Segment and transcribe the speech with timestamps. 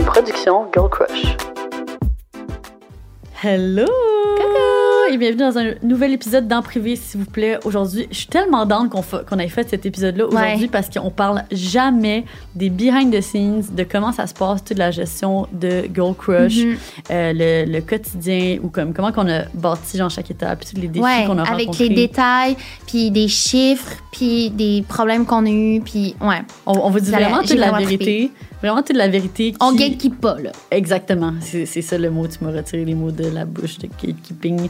[0.00, 1.36] Une production Girl Crush.
[3.44, 3.84] Hello!
[5.12, 7.58] Et bienvenue dans un nouvel épisode d'En Privé, s'il vous plaît.
[7.64, 10.68] Aujourd'hui, je suis tellement down qu'on ait fait cet épisode-là aujourd'hui Ouais.
[10.70, 12.24] parce qu'on parle jamais
[12.54, 16.58] des behind the scenes, de comment ça se passe, toute la gestion de Girl Crush,
[16.64, 16.76] Mhm.
[17.10, 20.80] euh, le, le quotidien ou comme comment qu'on a bâti genre chaque étape, puis tous
[20.80, 21.88] les défis Ouais, qu'on a avec rencontrés.
[21.88, 22.56] les détails,
[22.86, 26.42] puis des chiffres, puis des problèmes qu'on a eus, puis ouais.
[26.66, 28.30] On, on vous dit Ça vraiment toute la vérité.
[28.62, 29.54] Vraiment toute la vérité.
[29.60, 30.52] On qui- gatekeep pas, là.
[30.70, 31.32] Exactement.
[31.40, 32.26] C'est c'est ça le mot.
[32.28, 34.68] Tu m'as retiré les mots de la bouche de gatekeeping.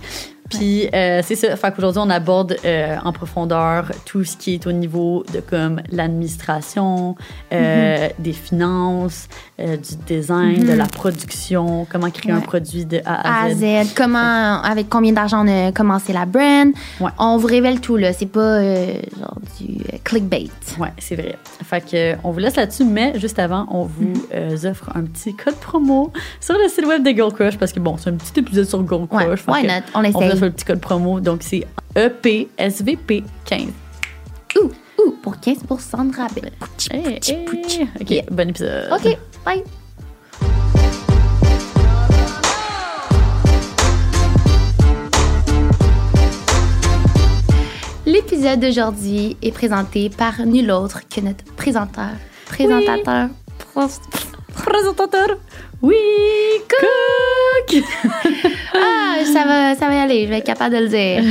[0.50, 1.54] Puis euh, c'est ça.
[1.56, 5.80] Fait qu'aujourd'hui, on aborde euh, en profondeur tout ce qui est au niveau de comme
[5.90, 7.14] l'administration,
[7.52, 9.28] euh, des finances,
[9.60, 12.42] euh, du design, de la production, comment créer un Ouais.
[12.42, 13.58] produit de A A à à Z.
[13.88, 16.68] Z, comment, avec combien d'argent on a commencé la brand.
[17.00, 17.10] Ouais.
[17.18, 18.12] On vous révèle tout, là.
[18.12, 20.46] C'est pas euh, genre du euh, clickbait.
[20.78, 21.36] Ouais, c'est vrai.
[21.64, 25.34] Fait que on vous laisse là-dessus, mais juste avant, on vous euh, offre un petit
[25.34, 28.40] code promo sur le site web de Girl Crush parce que bon, c'est un petit
[28.40, 29.40] épisode sur Girl Ouais, Crush.
[29.40, 29.72] fait why not?
[29.94, 30.39] On essaye.
[30.40, 33.68] Offre le petit code promo, donc c'est E EPSVP15.
[34.56, 36.52] Ouh, ouh, pour 15% de rabais.
[36.90, 37.88] Hey, hey.
[38.00, 38.24] Ok, Yeah.
[38.30, 38.90] bon épisode.
[38.92, 39.62] OK, bye.
[48.06, 52.10] L'épisode d'aujourd'hui est présenté par nul autre que notre présenteur,
[52.46, 54.00] présentateur, pros-
[54.74, 55.36] Présentateur,
[55.82, 55.96] oui,
[56.68, 57.82] cook.
[58.72, 61.22] Ah, ça va, ça va y aller, je vais être capable de le dire.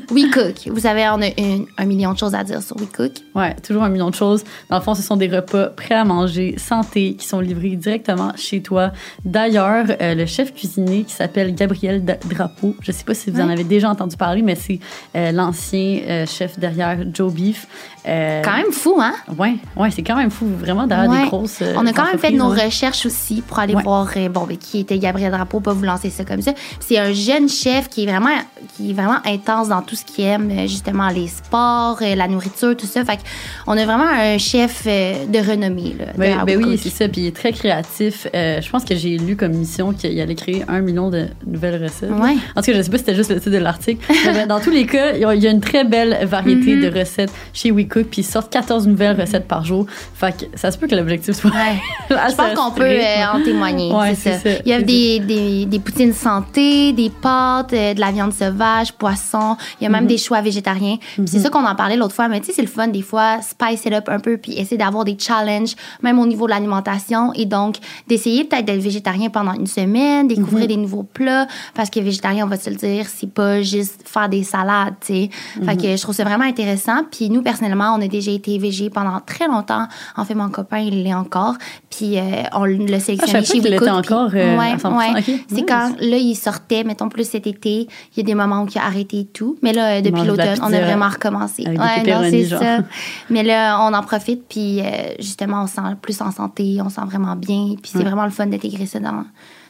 [0.10, 0.72] We Cook.
[0.72, 3.12] Vous savez, on a une- un million de choses à dire sur We Cook.
[3.34, 4.42] Ouais, toujours un million de choses.
[4.70, 8.32] Dans le fond, ce sont des repas prêts à manger, santé, qui sont livrés directement
[8.36, 8.92] chez toi.
[9.24, 13.50] D'ailleurs, euh, le chef cuisinier qui s'appelle Gabriel Drapeau, je sais pas si vous en
[13.50, 14.80] avez déjà entendu parler, mais c'est
[15.14, 17.66] euh, l'ancien euh, chef derrière Joe Beef.
[18.08, 19.12] Euh, Quand même fou, hein?
[19.38, 21.22] Ouais, ouais, c'est quand même fou, vraiment derrière Ouais.
[21.24, 21.58] des grosses.
[21.62, 22.64] euh, On a quand même fait nos hein.
[22.64, 23.82] recherches aussi pour aller Ouais.
[23.82, 26.52] voir euh, bon, ben, qui était Gabriel Drapeau, pas vous lancer ça comme ça.
[26.80, 28.30] C'est un jeune chef qui est vraiment
[28.76, 32.28] qui est vraiment intense dans tout ce qu'il aime, euh, justement les sports, euh, la
[32.28, 33.04] nourriture, tout ça.
[33.04, 33.18] Fait
[33.66, 35.94] on a vraiment un chef de renommée.
[35.98, 37.08] Là, Ben, de ben oui, c'est ça.
[37.08, 38.26] Puis il est très créatif.
[38.34, 42.10] Je pense que j'ai lu comme mission qu'il allait créer un million de nouvelles recettes.
[42.10, 42.36] Ouais.
[42.56, 44.00] En tout cas, je sais pas si c'était juste le titre de l'article.
[44.24, 46.90] Ben, dans tous les cas, il y a- une très belle variété Mm-hmm.
[46.92, 48.10] de recettes chez WeCook.
[48.10, 49.86] Puis ils sortent 14 nouvelles recettes par jour.
[50.14, 51.50] Fait que ça se peut que l'objectif soit.
[51.50, 51.80] Ouais.
[52.10, 53.92] Je pense qu'on peut euh, en témoigner.
[53.92, 54.56] Ouais, c'est c'est ça.
[54.56, 58.32] ça, Il y a des, des, des poutines santé, des pâtes, euh, de la viande
[58.32, 59.56] sauvage, poisson.
[59.80, 60.08] Il y a même Mhm.
[60.08, 60.96] des choix végétariens.
[61.26, 62.28] C'est ça qu'on en parlait l'autre fois.
[62.28, 64.76] Mais tu sais, c'est le fun des fois, spice it up un peu, puis essayer
[64.78, 67.32] d'avoir des challenges, même au niveau de l'alimentation.
[67.34, 67.76] Et donc,
[68.06, 70.68] d'essayer peut-être d'être végétarien pendant une semaine, découvrir Mhm.
[70.68, 71.46] des nouveaux plats.
[71.74, 75.06] Parce que végétarien, on va se le dire, c'est pas juste faire des salades, tu
[75.14, 75.30] sais.
[75.64, 75.82] Fait Mhm.
[75.82, 77.02] que je trouve ça vraiment intéressant.
[77.10, 79.86] Puis nous, personnellement, on a déjà été végé pendant très longtemps.
[80.16, 81.54] En fait, mon copain, il l'est encore.
[81.90, 82.22] Puis euh,
[82.52, 84.96] on l'a Ah, je sélectionné chez puis- encore, euh, ouais, à 100%.
[84.98, 85.18] ouais.
[85.18, 85.64] Ok, C'est nice.
[85.68, 88.78] quand, là, il sortait, mettons plus cet été, il y a des moments où il
[88.78, 89.56] a arrêté tout.
[89.62, 91.64] Mais là, euh, depuis l'automne, on a vraiment recommencé.
[91.66, 92.78] avec des ouais, non, c'est ça.
[93.30, 94.84] Mais là, on en profite, puis euh,
[95.18, 97.74] justement, on se sent plus en santé, on se sent vraiment bien.
[97.82, 99.24] Puis c'est vraiment le fun d'intégrer ça dans,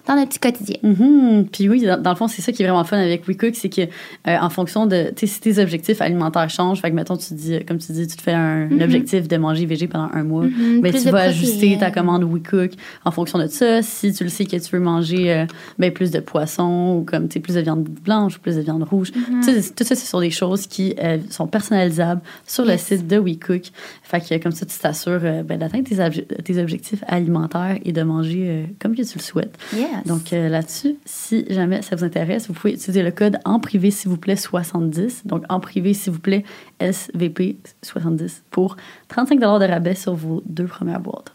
[0.08, 0.76] dans notre petit quotidien.
[0.82, 1.46] Mhm.
[1.52, 3.68] Puis oui, dans, dans le fond, c'est ça qui est vraiment fun avec WeCook, c'est
[3.68, 7.58] que euh, en fonction de, si tes objectifs alimentaires changent, fait que mettons, tu dis,
[7.66, 10.44] comme tu dis, tu te fais un, un objectif de manger végé pendant un mois,
[10.44, 12.70] Mhm, ben, tu vas ajuster ta commande WeCook
[13.04, 13.82] en fonction de ça.
[13.82, 15.46] Si tu le sais que tu veux manger euh,
[15.78, 18.82] ben, plus de poisson ou comme, tu plus de viande blanche ou plus de viande
[18.84, 19.40] rouge, Mhm.
[19.76, 23.62] tout ça, ce sont des choses qui euh, sont personnalisables sur le site de WeCook.
[24.02, 28.02] Fait que comme ça, tu t'assures ben, d'atteindre tes, obje- tes objectifs alimentaires et de
[28.02, 29.56] manger comme que tu le souhaites.
[29.76, 29.86] Yes.
[30.06, 33.90] Donc euh, là-dessus, si jamais ça vous intéresse, vous pouvez utiliser le code en privé
[33.90, 35.22] s'il vous plaît 70.
[35.26, 36.44] Donc en privé s'il vous plaît
[36.80, 38.76] SVP 70 pour
[39.08, 41.32] 35 de rabais sur vos deux premières boîtes.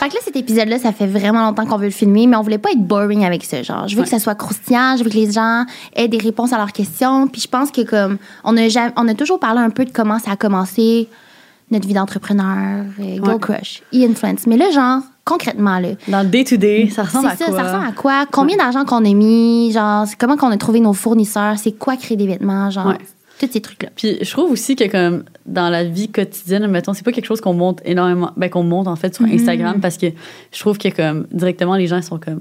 [0.00, 2.42] Fait que là, cet épisode-là, ça fait vraiment longtemps qu'on veut le filmer, mais on
[2.42, 3.62] voulait pas être boring avec ça.
[3.62, 4.04] Genre, je veux Ouais.
[4.04, 5.64] que ça soit croustillant, je veux que les gens
[5.96, 7.26] aient des réponses à leurs questions.
[7.26, 9.90] Puis je pense que comme on a jamais, on a toujours parlé un peu de
[9.90, 11.08] comment ça a commencé
[11.70, 13.38] notre vie d'entrepreneur, euh, Girl Ouais.
[13.40, 14.46] Crush, e-influence.
[14.46, 17.58] Mais là, genre, concrètement, là, Dans le day-to-day, ça ressemble à c'est ça, quoi?
[17.58, 18.26] ça ressemble à quoi?
[18.30, 19.72] Combien d'argent qu'on a mis?
[19.72, 21.58] Genre, comment qu'on a trouvé nos fournisseurs?
[21.58, 22.70] C'est quoi créer des vêtements?
[22.70, 22.98] Genre, Ouais.
[23.40, 23.88] tous ces trucs-là.
[23.96, 27.40] Puis je trouve aussi que comme dans la vie quotidienne, mettons, c'est pas quelque chose
[27.40, 29.34] qu'on monte énormément, ben qu'on monte en fait sur Mm-hmm.
[29.40, 30.06] Instagram parce que
[30.52, 32.40] je trouve que comme directement les gens sont comme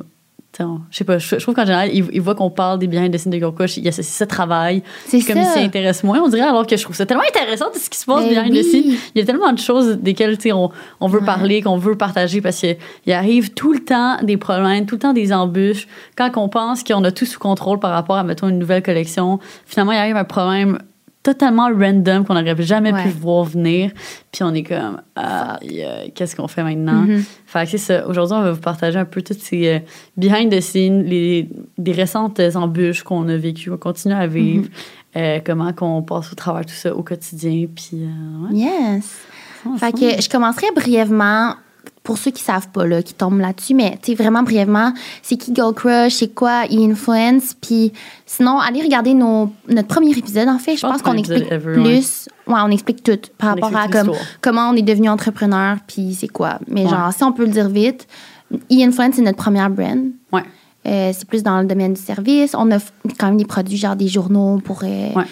[0.59, 3.17] je sais pas, je, trouve qu'en général, ils, ils voient qu'on parle des biens de
[3.17, 4.83] signes de Crush, ils associent ça travail.
[5.07, 5.41] C'est comme ça.
[5.55, 7.89] ils s'y intéressent moins, on dirait, alors que je trouve ça tellement intéressant de ce
[7.89, 8.59] qui se passe Ben behind oui.
[8.61, 8.93] the scenes.
[9.15, 10.69] Il y a tellement de choses desquelles tu sais, on,
[10.99, 11.25] on veut Ouais.
[11.25, 15.13] parler, qu'on veut partager parce qu'il arrive tout le temps des problèmes, tout le temps
[15.13, 15.87] des embûches.
[16.15, 19.39] Quand on pense qu'on a tout sous contrôle par rapport à, mettons, une nouvelle collection,
[19.65, 20.77] finalement, il arrive un problème
[21.23, 23.03] totalement random qu'on n'aurait jamais Ouais.
[23.03, 23.91] pu voir venir.
[24.31, 27.01] Puis on est comme, ah, euh, qu'est-ce qu'on fait maintenant?
[27.03, 27.23] Mhm.
[27.45, 28.05] Fait que c'est ça.
[28.07, 29.79] Aujourd'hui, on va vous partager un peu toutes ces euh,
[30.17, 34.67] behind the scenes, les, des récentes embûches qu'on a vécues, qu'on continue à vivre,
[35.15, 37.67] euh, comment qu'on passe au travers tout ça au quotidien.
[37.73, 38.01] Puis,
[38.51, 39.17] ouais, Yes.
[39.79, 41.53] Fait que je commencerai brièvement
[42.03, 45.53] pour ceux qui savent pas là, qui tombent là-dessus, mais tu vraiment brièvement, c'est qui
[45.53, 47.93] Gold Crush, c'est quoi e-influence, puis
[48.25, 52.27] sinon allez regarder nos, notre premier épisode en fait, je, pense qu'on explique ever, plus,
[52.47, 52.55] ouais.
[52.57, 54.11] on explique tout par On rapport à comme
[54.41, 56.59] comment on est devenu entrepreneur, puis c'est quoi.
[56.67, 56.89] Mais Ouais.
[56.89, 58.05] genre si on peut le dire vite,
[58.71, 60.07] e-influence c'est notre première brand.
[60.33, 60.43] Ouais.
[60.85, 62.53] Euh, c'est plus dans le domaine du service.
[62.53, 65.23] On offre quand même des produits, genre des journaux pour euh, Ouais.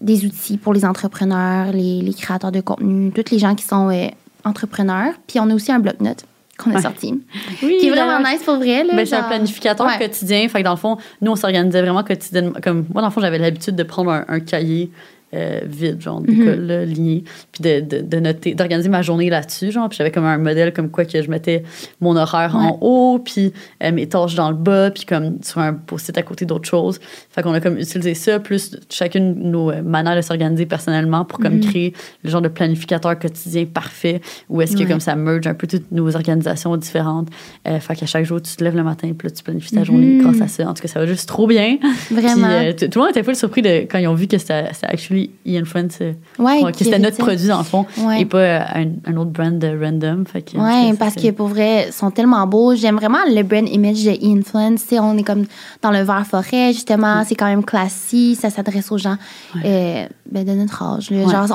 [0.00, 3.90] des outils pour les entrepreneurs, les, les créateurs de contenu, tous les gens qui sont
[3.90, 4.06] euh,
[4.46, 5.12] entrepreneurs.
[5.26, 6.24] Puis on a aussi un bloc-notes
[6.58, 6.80] qu'on a Ouais.
[6.82, 7.20] sorti,
[7.62, 8.82] Oui, qui est vraiment nice pour vrai.
[8.84, 9.98] Là, Ben, c'est un genre- planificateur Ouais.
[9.98, 10.48] quotidien.
[10.48, 12.54] Fait que dans le fond, nous, on s'organisait vraiment quotidiennement.
[12.62, 14.90] Comme, moi, dans le fond, j'avais l'habitude de prendre un, un cahier
[15.34, 16.26] euh, vide, genre Mhm.
[16.26, 19.88] d'école, là, ligné, puis de, de, de noter, d'organiser ma journée là-dessus, genre.
[19.88, 21.64] Puis j'avais comme un modèle comme quoi que je mettais
[22.00, 23.52] mon horaire en haut, puis
[23.82, 27.00] euh, mes tâches dans le bas, puis comme sur un post-it à côté d'autres choses.
[27.30, 31.38] Fait qu'on a comme utilisé ça, plus chacune nos euh, manières de s'organiser personnellement pour
[31.40, 31.60] comme Mhm.
[31.60, 31.92] créer
[32.22, 34.86] le genre de planificateur quotidien parfait, où est-ce que Ouais.
[34.88, 37.28] comme ça merge un peu toutes nos organisations différentes.
[37.66, 39.80] Euh, fait qu'à chaque jour, tu te lèves le matin, puis là, tu planifies ta
[39.80, 39.84] Mhm.
[39.86, 40.68] journée grâce à ça.
[40.68, 41.78] En tout cas, ça va juste trop bien.
[42.10, 42.72] Vraiment.
[42.76, 44.86] Puis, tout le monde était full surpris de, quand ils ont vu que c'était c'était
[44.86, 45.15] actually
[45.46, 48.22] e-influence, euh, ouais, que c'était notre produit dans le fond, Ouais.
[48.22, 50.24] et pas euh, un, un autre brand random.
[50.26, 52.74] Fait que, Ouais, parce que pour vrai, ils sont tellement beaux.
[52.74, 55.44] J'aime vraiment le brand image de sais, on est comme
[55.82, 57.22] dans le vert forêt, justement.
[57.26, 58.38] C'est quand même classique.
[58.40, 59.16] Ça s'adresse aux gens
[59.64, 61.10] euh, ben, de notre âge.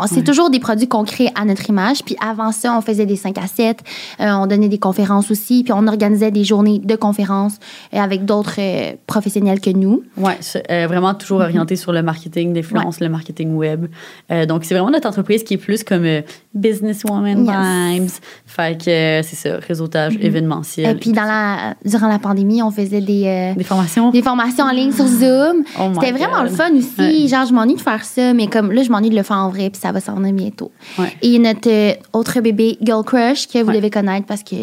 [0.07, 2.03] c'est toujours des produits qu'on crée à notre image.
[2.03, 3.79] Puis avant ça, on faisait des 5 à 7.
[4.19, 5.63] Euh, on donnait des conférences aussi.
[5.63, 7.57] Puis on organisait des journées de conférences
[7.93, 8.59] euh, avec d'autres
[9.07, 10.03] professionnels que nous.
[10.17, 11.45] Ouais, c'est, vraiment toujours Mhm.
[11.45, 13.87] orienté sur le marketing d'influence, le marketing web.
[14.31, 16.21] Euh, donc, c'est vraiment notre entreprise qui est plus comme euh,
[16.53, 18.01] businesswoman Yes.
[18.01, 18.09] vibes.
[18.45, 20.95] Fait que euh, c'est ça, réseautage événementiel.
[20.95, 23.53] Et puis dans la, durant la pandémie, on faisait des...
[23.57, 24.11] Des formations.
[24.11, 25.63] des formations en ligne sur Zoom.
[25.79, 26.89] Oh C'était vraiment le fun aussi.
[27.23, 27.27] Ouais.
[27.27, 29.49] Genre, je m'ennuie de faire ça, mais comme là, je m'ennuie de le faire en
[29.49, 30.71] vrai, puis ça va s'en venir bientôt.
[30.97, 31.11] Ouais.
[31.21, 33.75] Et notre autre bébé, Girl Crush, que vous Ouais.
[33.77, 34.55] devez connaître parce que,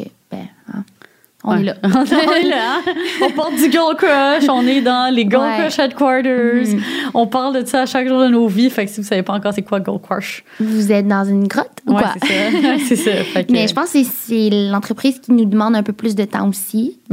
[1.44, 1.60] on Ouais.
[1.60, 1.74] est là.
[1.84, 2.56] on est là.
[2.86, 2.92] hein?
[3.22, 5.56] On porte du Girl Crush, on est dans les Girl Ouais.
[5.58, 6.66] Crush Headquarters.
[6.74, 6.82] Mhm.
[7.14, 8.68] On parle de ça à chaque jour de nos vies.
[8.70, 11.46] Fait que si vous savez pas encore c'est quoi Girl Crush, Vous êtes dans une
[11.46, 12.14] grotte ou ouais, quoi?
[12.20, 12.74] c'est ça.
[12.88, 13.10] c'est ça.
[13.24, 16.24] Fait que, Mais je pense que c'est- l'entreprise qui nous demande un peu plus de
[16.24, 16.98] temps aussi.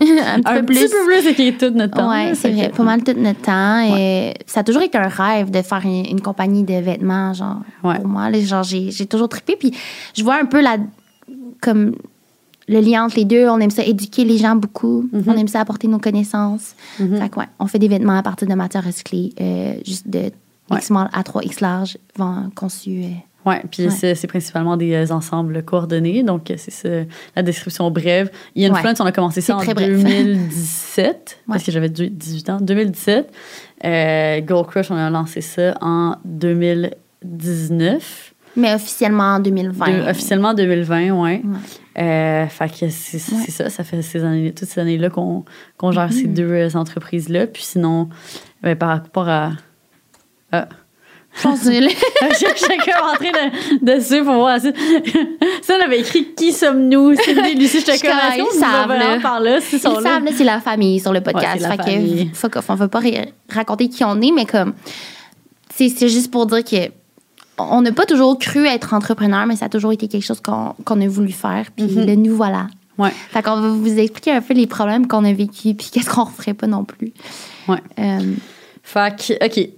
[0.00, 0.76] un petit un peu plus.
[0.78, 2.10] petit peu plus, c'est qui est tout notre temps.
[2.10, 2.34] Là.
[2.34, 2.68] c'est vrai.
[2.70, 3.80] que- Pas mal tout notre temps.
[3.96, 7.60] Et ça a toujours été un rêve de faire une, une compagnie de vêtements, genre,
[7.84, 7.96] Ouais.
[8.00, 8.28] pour moi.
[8.28, 8.40] là.
[8.40, 9.54] genre, j'ai j'ai toujours trippé.
[9.56, 9.72] Puis
[10.16, 10.78] je vois un peu la,
[11.60, 11.94] comme
[12.72, 13.48] le lien entre les deux.
[13.48, 15.08] On aime ça éduquer les gens beaucoup.
[15.12, 15.24] Mhm.
[15.26, 16.74] On aime ça apporter nos connaissances.
[16.96, 20.30] Fait que, ouais, on fait des vêtements à partir de matières recyclées, euh, juste de
[20.70, 20.78] Ouais.
[20.78, 23.02] X à 3 X large, vend- conçus.
[23.04, 23.08] euh,
[23.44, 24.14] Ouais, puis Ouais.
[24.14, 26.22] c'est principalement des euh, ensembles coordonnés.
[26.22, 26.88] Donc, euh, c'est ça,
[27.34, 28.30] la description brève.
[28.56, 29.88] E-Influence, on a commencé ça en C'est très bref.
[30.04, 31.64] 2017, parce Ouais.
[31.66, 32.58] que j'avais du- 18 ans.
[32.60, 33.32] 2017.
[33.84, 38.31] Euh, Gold Crush, on a lancé ça en 2019.
[38.56, 39.86] Mais officiellement en 2020.
[40.04, 41.42] De- officiellement en 2020, ouais.
[41.44, 42.02] Ouais.
[42.02, 43.46] Euh, fait que c'est Ouais.
[43.48, 45.44] ça, ça fait ces années, toutes ces années-là qu'on
[45.76, 46.34] qu'on gère ces Mhm.
[46.34, 47.46] deux euh, entreprises-là.
[47.48, 48.08] Puis sinon,
[48.62, 49.50] ben, par rapport à.
[50.52, 50.68] Ah.
[51.34, 53.30] Que Chacun en train
[53.80, 54.68] de, de suivre pour voir ça.
[55.70, 57.14] On avait écrit Qui sommes-nous?
[57.16, 59.58] Sylvie Lucie, Je comme connais, ils savent, par là?
[59.72, 61.64] Ils savent, c'est la famille sur le podcast.
[61.64, 64.74] Ouais, fait que, fuck off, on veut pas ra- raconter qui on est, mais comme,
[65.74, 66.90] c'est c'est juste pour dire que
[67.58, 70.74] on n'a pas toujours cru être entrepreneur, mais ça a toujours été quelque chose qu'on
[71.00, 71.66] a voulu faire.
[71.76, 72.06] Puis Mhm.
[72.06, 72.66] le nous voilà.
[72.98, 73.10] Ouais.
[73.30, 76.24] Fait qu'on va vous expliquer un peu les problèmes qu'on a vécu, puis qu'est-ce qu'on
[76.24, 77.12] referait pas non plus.
[77.68, 77.78] Ouais.
[77.98, 78.32] Euh,
[78.82, 79.68] Fait que, OK.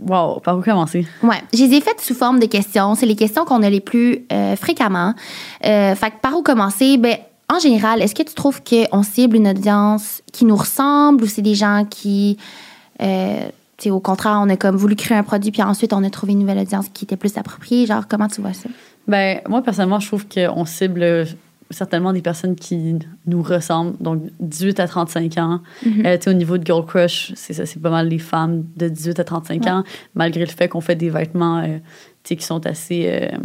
[0.00, 1.06] Wow, par où commencer?
[1.22, 2.96] Ouais, je les ai faites sous forme de questions.
[2.96, 5.14] C'est les questions qu'on a les plus euh, fréquemment.
[5.64, 6.96] Euh, fait que par où commencer?
[6.96, 7.18] Ben,
[7.52, 11.42] en général, est-ce que tu trouves qu'on cible une audience qui nous ressemble ou c'est
[11.42, 12.36] des gens qui,
[13.00, 13.48] euh,
[13.82, 16.10] tu sais, au contraire, on a comme voulu créer un produit puis ensuite on a
[16.10, 17.86] trouvé une nouvelle audience qui était plus appropriée?
[17.86, 18.68] Genre, comment tu vois ça?
[19.08, 21.24] Ben, moi, personnellement, je trouve qu'on cible euh,
[21.70, 25.60] certainement des personnes qui nous ressemblent, donc 18 à 35 ans.
[25.84, 26.06] Mhm.
[26.06, 29.18] Euh, au niveau de Girl Crush, c'est ça, c'est pas mal les femmes de 18
[29.18, 29.70] à 35 Ouais.
[29.70, 29.84] ans,
[30.14, 31.78] malgré le fait qu'on fait des vêtements euh,
[32.22, 33.36] qui sont assez euh,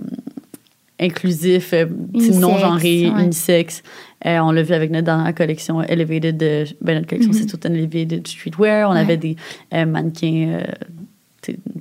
[0.99, 3.67] inclusifs, euh, Unisexe, non-genrés, ouais.
[4.25, 7.37] Euh, on l'a vu avec notre dernière collection Elevated, de, ben, notre collection, Mhm.
[7.37, 8.89] c'est tout Elevated Streetwear.
[8.89, 8.99] On Ouais.
[8.99, 9.35] avait des
[9.73, 10.59] euh, mannequins.
[10.59, 10.63] euh,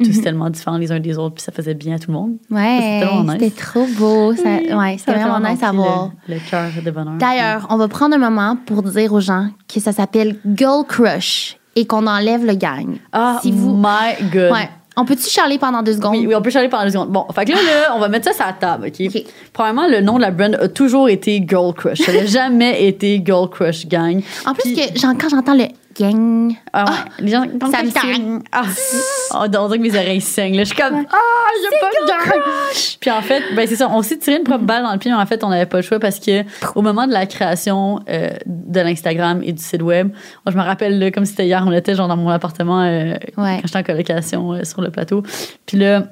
[0.01, 0.23] tous Mhm.
[0.23, 2.37] tellement différents les uns des autres, puis ça faisait bien à tout le monde.
[2.53, 3.55] Ouais, C'était vraiment nice.
[3.57, 4.33] trop beau.
[4.37, 6.13] Ça, ouais, c'était a vraiment nice à voir.
[6.29, 7.15] Le, le cœur de bonheur.
[7.19, 11.57] D'ailleurs, on va prendre un moment pour dire aux gens que ça s'appelle Girl Crush
[11.75, 12.99] et qu'on enlève le gang.
[13.13, 14.53] Ah, si vous- my God.
[14.53, 14.69] Ouais.
[14.99, 16.13] On peut-tu charler pendant deux secondes?
[16.17, 17.11] Oui, oui, on peut charler pendant deux secondes.
[17.11, 19.07] Bon, fait que là, là, on va mettre ça sur la table, OK?
[19.15, 19.23] OK.
[19.53, 21.99] Premièrement, le nom de la brand a toujours été Girl Crush.
[22.01, 24.23] Ça n'a jamais été Girl Crush Gang.
[24.47, 25.65] En plus, Puis- que, quand j'entends le
[25.99, 28.43] gang, Ah ouais, les gens ça me gang.
[28.55, 30.57] Oh, on dirait que mes oreilles saignent.
[30.57, 30.65] Là.
[30.65, 32.43] Je suis comme, ah, j'ai pas de gang.
[33.01, 35.11] Puis en fait, ben, c'est ça, on s'est tiré une propre balle dans le pied,
[35.11, 36.43] mais en fait, on n'avait pas le choix parce que
[36.75, 40.09] au moment de la création euh, de l'Instagram et du site web,
[40.45, 43.15] moi, je me rappelle là, comme c'était hier, on était genre dans mon appartement euh,
[43.37, 43.59] Ouais.
[43.61, 45.23] quand j'étais en colocation euh, sur le plateau.
[45.67, 46.05] Puis là,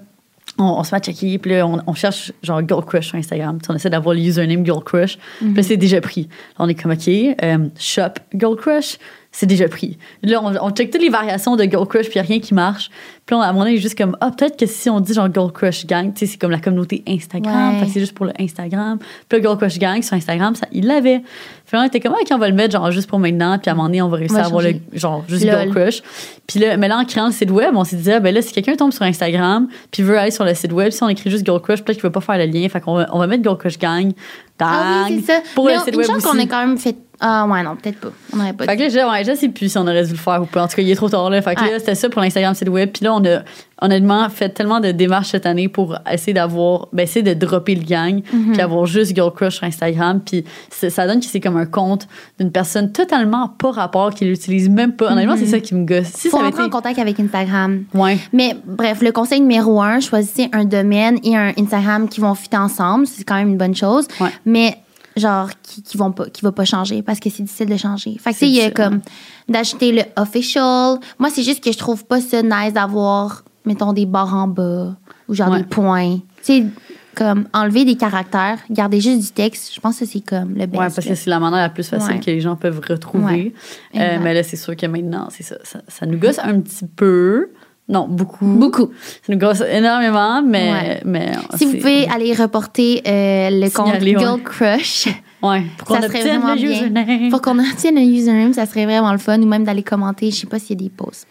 [0.59, 3.17] on, on se met à checker, puis là, on, on cherche genre Girl Crush sur
[3.19, 3.59] Instagram.
[3.59, 5.19] Puis on essaie d'avoir le username Girl Crush.
[5.39, 6.29] Puis là, c'est déjà pris.
[6.59, 8.99] Là, on est comme, OK, euh, shop Girl Crush,
[9.37, 9.99] c'est déjà pris.
[10.23, 12.39] Là, on, on check toutes les variations de Girl Crush, puis il n'y a rien
[12.39, 12.89] qui marche.
[13.27, 15.29] Puis là, à un moment donné, juste comme, ah, peut-être que si on dit genre
[15.33, 17.89] Girl Crush Gang, tu sais, c'est comme la communauté Instagram, Ouais.
[17.93, 18.99] c'est juste pour le Instagram.
[19.29, 21.19] Puis là, Girl Crush Gang, sur Instagram, ça, il l'avait.
[21.67, 23.71] Puis là, on était comme, OK, on va le mettre genre juste pour maintenant, puis
[23.71, 25.43] à un moment donné, on va réussir On va à avoir le, genre juste.
[25.43, 26.03] Girl Crush.
[26.47, 28.41] Puis là, mais là, en créant le site web, on s'est dit, ah, ben là,
[28.43, 31.31] si quelqu'un tombe sur Instagram, puis veut aller sur le site web, si on écrit
[31.31, 32.69] juste Girl Crush, peut-être qu'il veut pas faire le lien.
[32.69, 34.13] Fait qu'on va, on va mettre Girl Crush Gang.
[34.61, 35.41] Ah oui, c'est ça.
[35.55, 36.97] Pour Mais le on- site une web chance qu'on ait quand même fait.
[37.21, 38.09] Ah, ouais, non, peut-être pas.
[38.33, 40.11] On n'aurait pas Fait que là, je, ouais, je sais plus si on aurait dû
[40.13, 40.65] le faire ou pas.
[40.65, 41.41] En tout cas, il est trop tard là.
[41.43, 41.71] Fait que Ouais.
[41.73, 42.91] là, c'était ça pour l'Instagram site web.
[42.93, 43.41] Puis là, on a
[43.81, 47.83] honnêtement fait tellement de démarches cette année pour essayer d'avoir, ben, essayer de dropper le
[47.85, 48.53] gang, Mhm.
[48.53, 50.21] puis avoir juste Girl Crush sur Instagram.
[50.25, 52.07] Puis c'est- ça donne que c'est comme un compte
[52.41, 55.13] d'une personne totalement pas rapport, qui l'utilise même pas.
[55.13, 56.07] Honnêtement, c'est ça qui me gosse.
[56.15, 56.31] Si Mhm.
[56.31, 56.73] Faut ça avait rentrer en été.
[56.73, 57.85] contact avec Instagram.
[57.95, 58.19] Ouais.
[58.33, 62.57] Mais bref, le conseil numéro un, choisissez un domaine et un Instagram qui vont fitter
[62.57, 63.07] ensemble.
[63.07, 64.07] C'est quand même une bonne chose.
[64.21, 64.31] Ouais.
[64.47, 64.79] Mais
[65.17, 68.17] genre qui, qui vont pas qui va pas changer parce que c'est difficile de changer.
[68.19, 69.01] Fait que tu il y a comme
[69.49, 70.99] d'acheter le official.
[71.19, 74.97] Moi, c'est juste que je trouve pas ça nice d'avoir mettons des barres en bas
[75.29, 75.59] ou genre Ouais.
[75.59, 76.17] des points.
[76.17, 76.67] Tu sais
[77.15, 80.73] comme enlever des caractères, garder juste du texte, je pense que c'est comme le best.
[80.73, 82.19] Ouais, parce que c'est la manière la plus facile Ouais.
[82.21, 83.55] que les gens peuvent retrouver.
[83.95, 84.01] Ouais.
[84.01, 85.79] Euh, mais là, c'est sûr que maintenant, c'est ça, ça.
[85.87, 87.51] ça nous gosse un petit peu.
[87.89, 88.47] Non, beaucoup.
[88.47, 88.91] beaucoup.
[89.27, 90.73] Ça nous gosse énormément, mais.
[90.73, 91.01] Ouais.
[91.05, 94.23] mais Si vous pouvez aller reporter euh, le compte Signaler, ouais.
[94.23, 95.09] Girl Crush,
[95.43, 96.71] Ouais, pour qu'on ça serait obtienne vraiment le bien.
[96.71, 97.31] username.
[97.31, 100.31] Faut qu'on obtienne un username, ça serait vraiment le fun, ou même d'aller commenter.
[100.31, 101.27] Je sais pas s'il y a des posts.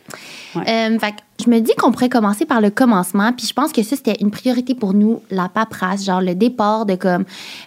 [0.55, 0.63] Ouais.
[0.67, 3.81] Euh, fait je me dis qu'on pourrait commencer par le commencement, puis je pense que
[3.81, 7.25] ça, c'était une priorité pour nous, la paperasse, genre le départ de comme,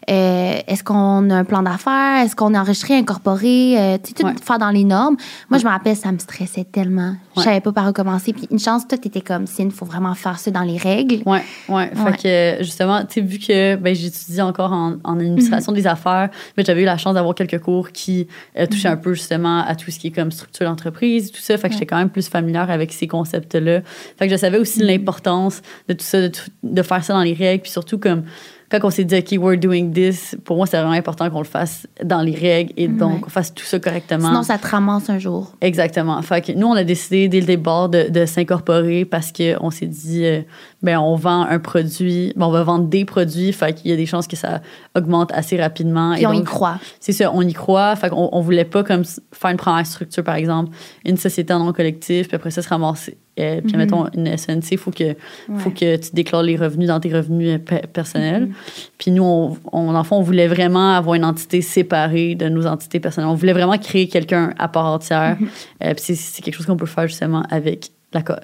[0.08, 4.14] euh, est-ce qu'on a un plan d'affaires, est-ce qu'on est enregistré, incorporé, euh, tu sais,
[4.14, 4.32] tout Ouais.
[4.40, 5.16] faire dans les normes.
[5.50, 7.16] Moi, je me rappelle, ça me stressait tellement.
[7.36, 8.32] Je savais pas par où commencer.
[8.32, 11.22] Puis une chance, toi, t'étais comme, Cine, faut vraiment faire ça dans les règles.
[11.26, 11.90] Ouais, ouais.
[11.92, 15.78] Fait que justement, tu sais, vu que ben, j'étudie encore en, en administration Mhm.
[15.78, 18.28] des affaires, ben, j'avais eu la chance d'avoir quelques cours qui
[18.70, 21.58] touchaient un peu justement à tout ce qui est comme structure d'entreprise tout ça.
[21.58, 23.80] Fait que j'étais quand même plus familière avec ces concepts-là.
[24.18, 24.86] Fait que je savais aussi Mhm.
[24.86, 26.18] l'importance de tout ça,
[26.62, 27.62] de, faire ça dans les règles.
[27.62, 28.24] Puis surtout, comme
[28.68, 31.44] quand on s'est dit, OK, we're doing this, pour moi, c'est vraiment important qu'on le
[31.44, 33.20] fasse dans les règles et donc Ouais.
[33.20, 34.26] qu'on fasse tout ça correctement.
[34.28, 35.54] Sinon, ça te ramasse un jour.
[35.60, 36.20] Exactement.
[36.22, 39.86] Fait que nous, on a décidé dès le départ de, de s'incorporer parce qu'on s'est
[39.86, 40.40] dit, euh,
[40.86, 43.96] ben, on vend un produit, ben, on va vendre des produits, fait qu'il y a
[43.96, 44.62] des chances que ça
[44.96, 46.14] augmente assez rapidement.
[46.14, 46.78] Puis on y donc, croit.
[47.00, 47.94] C'est ça, on y croit.
[47.96, 50.70] Fait qu'on on voulait pas comme faire une première structure, par exemple,
[51.04, 53.18] une société en nom collectif, puis après ça se ramasser.
[53.38, 53.78] euh, puis Mhm.
[53.78, 55.14] mettons une SNC, il faut que,
[55.58, 58.48] faut que tu déclares les revenus dans tes revenus euh, pe- personnels.
[58.96, 62.64] Puis nous, on, on, en fond, on voulait vraiment avoir une entité séparée de nos
[62.66, 63.28] entités personnelles.
[63.28, 65.36] On voulait vraiment créer quelqu'un à part entière.
[65.84, 67.90] Euh, puis c'est- quelque chose qu'on peut faire justement avec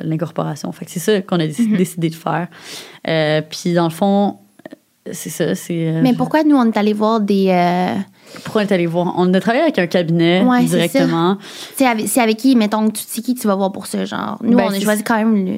[0.01, 0.71] l'incorporation.
[0.73, 2.49] Fait que c'est ça qu'on a déc- décidé de faire.
[3.09, 4.39] Euh, puis dans le fond,
[5.11, 5.55] c'est ça.
[5.55, 7.49] C'est, euh, Mais pourquoi nous, on est allé voir des.
[7.51, 7.95] euh,
[8.45, 9.15] pourquoi on est allé voir?
[9.17, 11.39] On a travaillé avec un cabinet Ouais, directement.
[11.77, 14.39] C'est avec, avec qui, mettons, tu sais qui tu vas voir pour ça, genre?
[14.43, 15.53] Nous, Ben, on a choisi quand même le.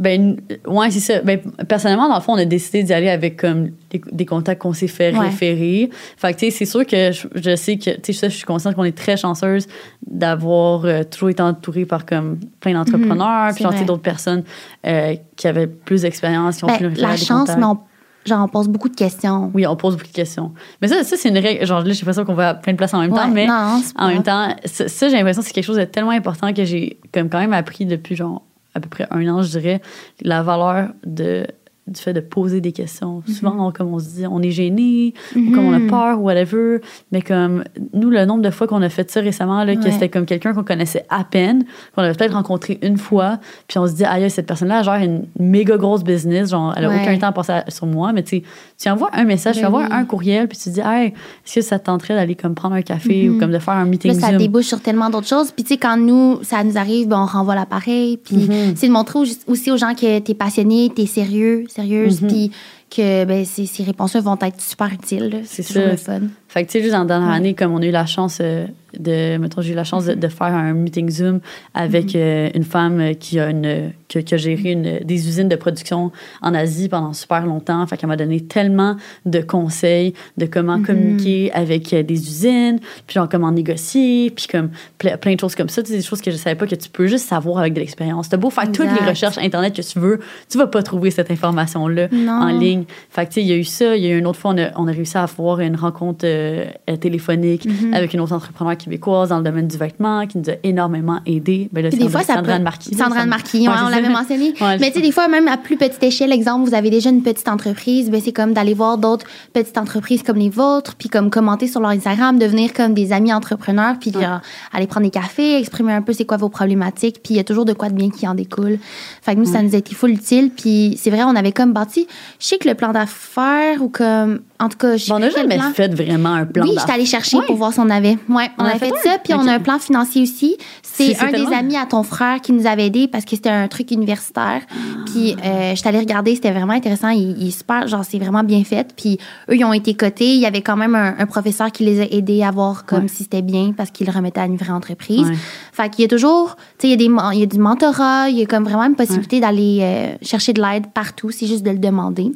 [0.00, 1.20] Ben, ouais, c'est ça.
[1.22, 1.38] Ben,
[1.68, 4.72] personnellement, dans le fond, on a décidé d'y aller avec comme des, des contacts qu'on
[4.72, 5.26] s'est fait Ouais.
[5.26, 5.90] référer.
[6.16, 8.44] Fait que, tu sais, c'est sûr que je, je sais que, tu sais, je suis
[8.46, 9.66] consciente qu'on est très chanceuse
[10.06, 14.42] d'avoir euh, toujours été entourée par comme plein d'entrepreneurs, Mhm, puis genre, d'autres personnes
[14.86, 17.78] euh, qui avaient plus d'expérience, qui ont Ben, référer la des chance, mais on,
[18.24, 19.50] genre, on pose beaucoup de questions.
[19.54, 20.52] Oui, on pose beaucoup de questions.
[20.80, 21.66] Mais ça, ça c'est une règle.
[21.66, 23.80] Genre, là, j'ai l'impression qu'on va à plein de places en même temps, mais non,
[23.96, 26.64] en même temps, ça, ça, j'ai l'impression que c'est quelque chose de tellement important que
[26.64, 28.42] j'ai comme quand même appris depuis genre
[28.80, 29.80] à peu près un an, je dirais,
[30.22, 31.46] la valeur de
[31.86, 33.20] du fait de poser des questions.
[33.26, 33.34] Mhm.
[33.34, 36.78] Souvent, on- comme on se dit, on est gêné, ou comme on a peur, whatever.
[37.10, 40.08] Mais comme nous, le nombre de fois qu'on a fait ça récemment, là, que c'était
[40.08, 41.64] comme quelqu'un qu'on connaissait à peine,
[41.96, 45.24] qu'on avait peut-être rencontré une fois, puis on se dit, aïe, cette personne-là gère une
[45.40, 47.00] méga grosse business, genre, elle a Ouais.
[47.02, 48.42] aucun temps à passer à- sur moi, mais tu sais,
[48.80, 49.88] tu envoies un message, tu Ben envoies oui.
[49.90, 52.82] un courriel, puis tu dis, hey, est-ce que ça te tenterait d'aller comme prendre un
[52.82, 54.38] café ou comme de faire un meeting Là, ça Zoom?
[54.38, 55.50] débouche sur tellement d'autres choses.
[55.52, 58.16] Puis, tu sais, quand nous, ça nous arrive, ben, on renvoie l'appareil.
[58.16, 58.74] Puis, Mhm.
[58.76, 62.22] c'est de montrer au- aussi aux gens que t'es passionné, t'es sérieux, sérieuse.
[62.22, 62.28] Mhm.
[62.28, 62.50] Puis,
[62.90, 65.28] que ben, ces, ces réponses-là vont être super utiles.
[65.28, 65.38] là.
[65.44, 66.20] C'est C'est toujours le fun.
[66.52, 68.66] Fait que, tu sais, juste en dernière année, comme on a eu la chance euh,
[68.98, 71.38] de mettons, j'ai eu la chance de, de faire un meeting Zoom
[71.74, 75.48] avec euh, une femme qui a, une, qui, a- qui a géré une, des usines
[75.48, 76.10] de production
[76.42, 77.86] en Asie pendant super longtemps.
[77.86, 83.14] Fait qu'elle m'a donné tellement de conseils de comment communiquer avec euh, des usines, puis
[83.14, 85.84] genre comment négocier, puis comme ple- plein de choses comme ça.
[85.84, 87.78] Tu sais, des choses que je savais pas que tu peux juste savoir avec de
[87.78, 88.28] l'expérience.
[88.28, 91.30] T'as beau faire toutes les recherches Internet que tu veux, tu vas pas trouver cette
[91.30, 92.84] information-là en ligne.
[93.10, 93.94] Fait que, tu sais, il y a eu ça.
[93.96, 95.76] Il y a eu une autre fois, on a, on a réussi à avoir une
[95.76, 97.94] rencontre euh, euh, téléphonique Mm-hmm.
[97.94, 101.68] avec une autre entrepreneur québécoise dans le domaine du vêtement qui nous a énormément aidé.
[101.72, 102.62] Ben, là, Puis des Sandra- fois, ça Sandra peut...
[102.62, 102.94] Marquis.
[102.94, 104.54] Sandra Marquis, ouais, Ouais, on l'avait mentionné.
[104.60, 107.10] Ouais, mais tu sais, des fois, même à plus petite échelle, exemple, vous avez déjà
[107.10, 111.08] une petite entreprise, ben, c'est comme d'aller voir d'autres petites entreprises comme les vôtres, puis
[111.08, 114.40] comme commenter sur leur Instagram, devenir comme des amis entrepreneurs, puis genre,
[114.72, 117.44] aller prendre des cafés, exprimer un peu c'est quoi vos problématiques, puis il y a
[117.44, 118.78] toujours de quoi de bien qui en découle.
[119.22, 121.72] Fait que nous, ça nous a été full utile, puis c'est vrai, on avait comme
[121.72, 122.06] bâti,
[122.38, 125.30] je sais que le plan d'affaires, ou comme, en tout cas, je Bon, on n'a
[125.30, 125.72] jamais plan.
[125.72, 126.82] fait vraiment un plan Oui, d'affaires.
[126.86, 127.46] j'étais allée chercher Ouais.
[127.46, 128.18] pour voir si on avait.
[128.28, 129.16] Ouais, on, On a a fait, fait ça.
[129.22, 130.56] Puis on a un plan financier aussi.
[130.82, 133.68] C'est- un des amis à ton frère qui nous avait aidé parce que c'était un
[133.68, 134.60] truc universitaire.
[135.06, 137.08] Puis euh, j'étais allée regarder, c'était vraiment intéressant.
[137.08, 138.92] Il, il est super, genre c'est vraiment bien fait.
[138.96, 139.18] Puis
[139.50, 140.34] eux, ils ont été cotés.
[140.34, 143.02] Il y avait quand même un, un professeur qui les a aidés à voir comme
[143.04, 143.08] Ouais.
[143.08, 145.26] si c'était bien parce qu'il le remettait à une vraie entreprise.
[145.28, 145.36] Ouais.
[145.72, 147.58] Fait qu'il y a toujours, tu sais, il y a des, il y a du
[147.58, 148.28] mentorat.
[148.28, 151.30] Il y a comme vraiment une possibilité d'aller euh, chercher de l'aide partout.
[151.30, 152.32] C'est juste de le demander.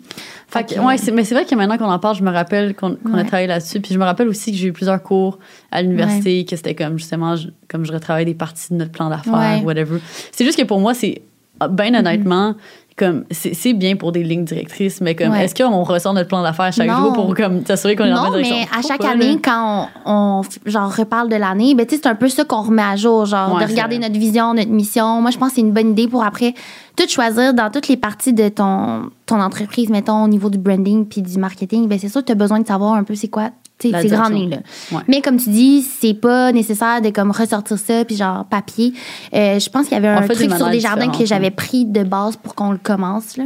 [0.49, 2.75] Fait que, ouais, c'est- mais c'est vrai que maintenant qu'on en parle, je me rappelle
[2.75, 3.81] qu'on a travaillé là-dessus.
[3.81, 5.39] Puis je me rappelle aussi que j'ai eu plusieurs cours
[5.71, 9.11] à l'université, que c'était comme justement, je- comme je retravaillais des parties de notre plan
[9.11, 9.63] d'affaires, Ouais.
[9.63, 9.99] Whatever.
[10.33, 11.23] C'est juste que pour moi, c'est,
[11.71, 12.55] bien honnêtement,
[12.97, 15.45] comme c'est bien pour des lignes directrices, mais comme Ouais.
[15.45, 16.97] est-ce qu'on ressort notre plan d'affaires chaque Non.
[16.97, 18.79] jour pour comme s'assurer qu'on est dans la bonne mais direction?
[18.79, 19.39] à chaque pas, année, là?
[19.43, 23.27] quand on, genre reparle de l'année, ben c'est un peu ça qu'on remet à jour,
[23.27, 25.21] genre Ouais, de regarder notre vision, notre mission.
[25.21, 26.55] Moi, je pense que c'est une bonne idée pour après
[26.97, 31.05] tout choisir dans toutes les parties de ton ton entreprise, mettons au niveau du branding
[31.07, 31.89] puis du marketing.
[31.89, 33.93] Ben c'est sûr que tu as besoin de savoir un peu c'est quoi tu sais,
[33.93, 34.59] La ces grandes lignes là.
[34.93, 35.03] Ouais.
[35.09, 38.93] Mais comme tu dis, c'est pas nécessaire de comme ressortir ça puis genre papier.
[39.35, 41.51] Euh, je pense qu'il y avait On un des truc sur des jardins que j'avais
[41.51, 43.45] pris de base pour qu'on le commence là.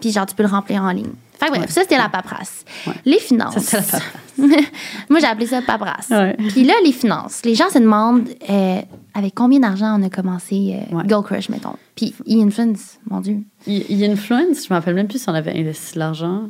[0.00, 1.10] Puis genre tu peux le remplir en ligne.
[1.40, 1.68] Fait que bref, Ouais.
[1.68, 2.64] ça c'était la paperasse.
[2.86, 2.92] Ouais.
[3.04, 3.58] Les finances.
[3.58, 4.12] Ça, c'est la paperasse.
[5.10, 6.10] Moi, j'ai appelé ça paperasse.
[6.50, 7.40] Puis là, les finances.
[7.44, 8.80] Les gens se demandent euh,
[9.14, 11.04] avec combien d'argent on a commencé euh, Ouais.
[11.06, 11.74] Go Crush, mettons.
[11.96, 13.38] Puis e-influence, mon Dieu.
[13.66, 15.94] Il il y a une influence, je me rappelle même plus si on avait investi
[15.94, 16.42] de l'argent.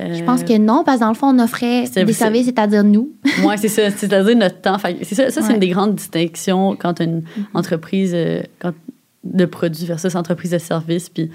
[0.00, 2.46] Euh, Je pense que non, parce que dans le fond, on offrait C'est- des services,
[2.46, 3.10] c'est-à-dire nous.
[3.44, 3.90] Oui, c'est ça.
[3.90, 4.78] C'est-à-dire notre temps.
[4.78, 5.54] Fait ça, ça c'est Ouais.
[5.54, 7.22] une des grandes distinctions quand une
[7.54, 8.72] entreprise euh, quand,
[9.24, 11.08] de produits versus entreprise de service.
[11.08, 11.30] Puis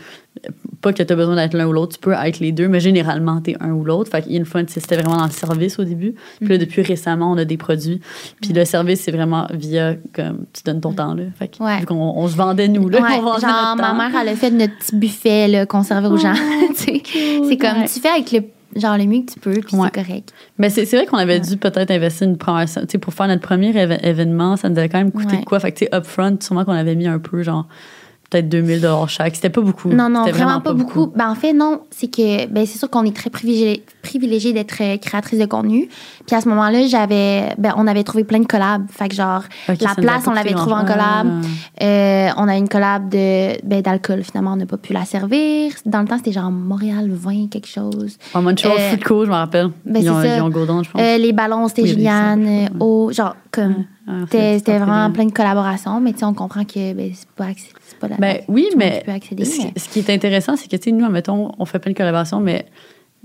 [0.45, 0.49] euh,
[0.81, 2.79] pas que tu as besoin d'être l'un ou l'autre, tu peux être les deux, mais
[2.79, 4.09] généralement, tu es un ou l'autre.
[4.09, 6.15] Fait que Influence, c'était vraiment dans le service au début.
[6.39, 7.99] Puis là, depuis récemment, on a des produits.
[8.41, 11.13] Puis le service, c'est vraiment via comme tu donnes ton temps.
[11.13, 11.23] Là.
[11.37, 11.79] Fait que, Ouais.
[11.81, 13.95] vu qu'on on se vendait nous, là, Ouais, on vendait genre, notre ma temps.
[14.11, 16.33] mère, elle a fait notre petit buffet là, qu'on servait aux gens.
[16.75, 18.41] C'est comme, tu fais avec le,
[18.75, 19.89] genre, le mieux que tu peux, puis Ouais.
[19.93, 20.33] c'est correct.
[20.57, 22.65] Mais c'est vrai qu'on avait dû peut-être investir une première.
[22.65, 23.69] Tu sais, pour faire notre premier
[24.03, 25.43] événement, ça nous avait quand même coûté Ouais.
[25.43, 25.59] quoi?
[25.59, 27.67] Fait que, tu sais, upfront, sûrement qu'on avait mis un peu, genre,
[28.33, 29.35] peut-être 2000 chaque.
[29.35, 29.89] C'était pas beaucoup.
[29.89, 31.07] Non, non, vraiment, pas beaucoup.
[31.15, 34.75] Ben, en fait, non, c'est que ben, c'est sûr qu'on est très privilégié, privilégié d'être
[34.81, 35.87] euh, créatrice de contenu.
[36.25, 38.85] Puis à ce moment-là, j'avais ben, on avait trouvé plein de collabs.
[38.89, 41.43] Fait que genre, la place, on l'avait trouvée en collab.
[41.81, 45.71] Euh, on a une collab de ben, d'alcool, finalement, on n'a pas pu la servir.
[45.85, 48.17] Dans le temps, c'était genre Montréal 20, quelque chose.
[48.33, 49.69] En Montreal Euh, Food Co, je me rappelle.
[49.85, 50.37] ben, ils, ont, ça.
[50.37, 51.01] ils ont je pense.
[51.01, 53.75] Euh, les ballons, c'était Oui, Juliane, eau, genre, comme.
[53.79, 57.11] Ah, C'était c'est- c'était vraiment plein de collaborations, mais tu sais, on comprend que ben,
[57.13, 57.47] c'est pas,
[57.99, 58.17] pas la.
[58.17, 61.05] Ben oui, mais accéder, ce, mais- ce qui est intéressant, c'est que, tu sais, nous,
[61.05, 62.65] admettons, on fait plein de collaborations, mais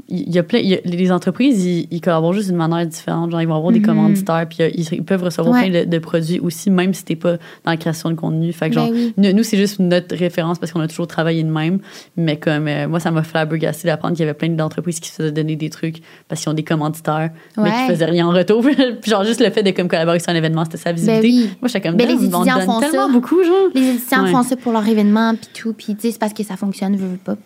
[0.08, 2.86] il y a plein, il y a- les entreprises, ils, ils collaborent juste d'une manière
[2.86, 3.30] différente.
[3.30, 3.86] Genre, ils vont avoir des Mhm.
[3.86, 5.68] commanditaires, puis euh, ils, ils peuvent recevoir Ouais.
[5.68, 7.32] plein de, de produits aussi, même si t'es pas
[7.64, 8.52] dans la création de contenu.
[8.52, 9.12] Fait que, Ben genre, oui.
[9.16, 11.80] nous, nous, c'est juste notre référence parce qu'on a toujours travaillé de même.
[12.16, 15.16] Mais comme, euh, moi, ça m'a flabbergasté d'apprendre qu'il y avait plein d'entreprises qui se
[15.16, 18.62] faisaient donner des trucs parce qu'ils ont des commanditaires, mais qui faisaient rien en retour.
[19.02, 21.28] puis genre, juste le fait de comme collaborer sur un événement, c'était sa visibilité.
[21.28, 21.50] Ben oui.
[21.60, 23.12] Moi, j'étais comme, Ben, les étudiants font tellement ça.
[23.12, 23.68] beaucoup, genre.
[23.74, 24.30] Les étudiants Ouais.
[24.30, 26.96] font ça pour leur événement, puis tout, puis tu sais, c'est parce que ça fonctionne,
[26.96, 27.36] veux, veux pas.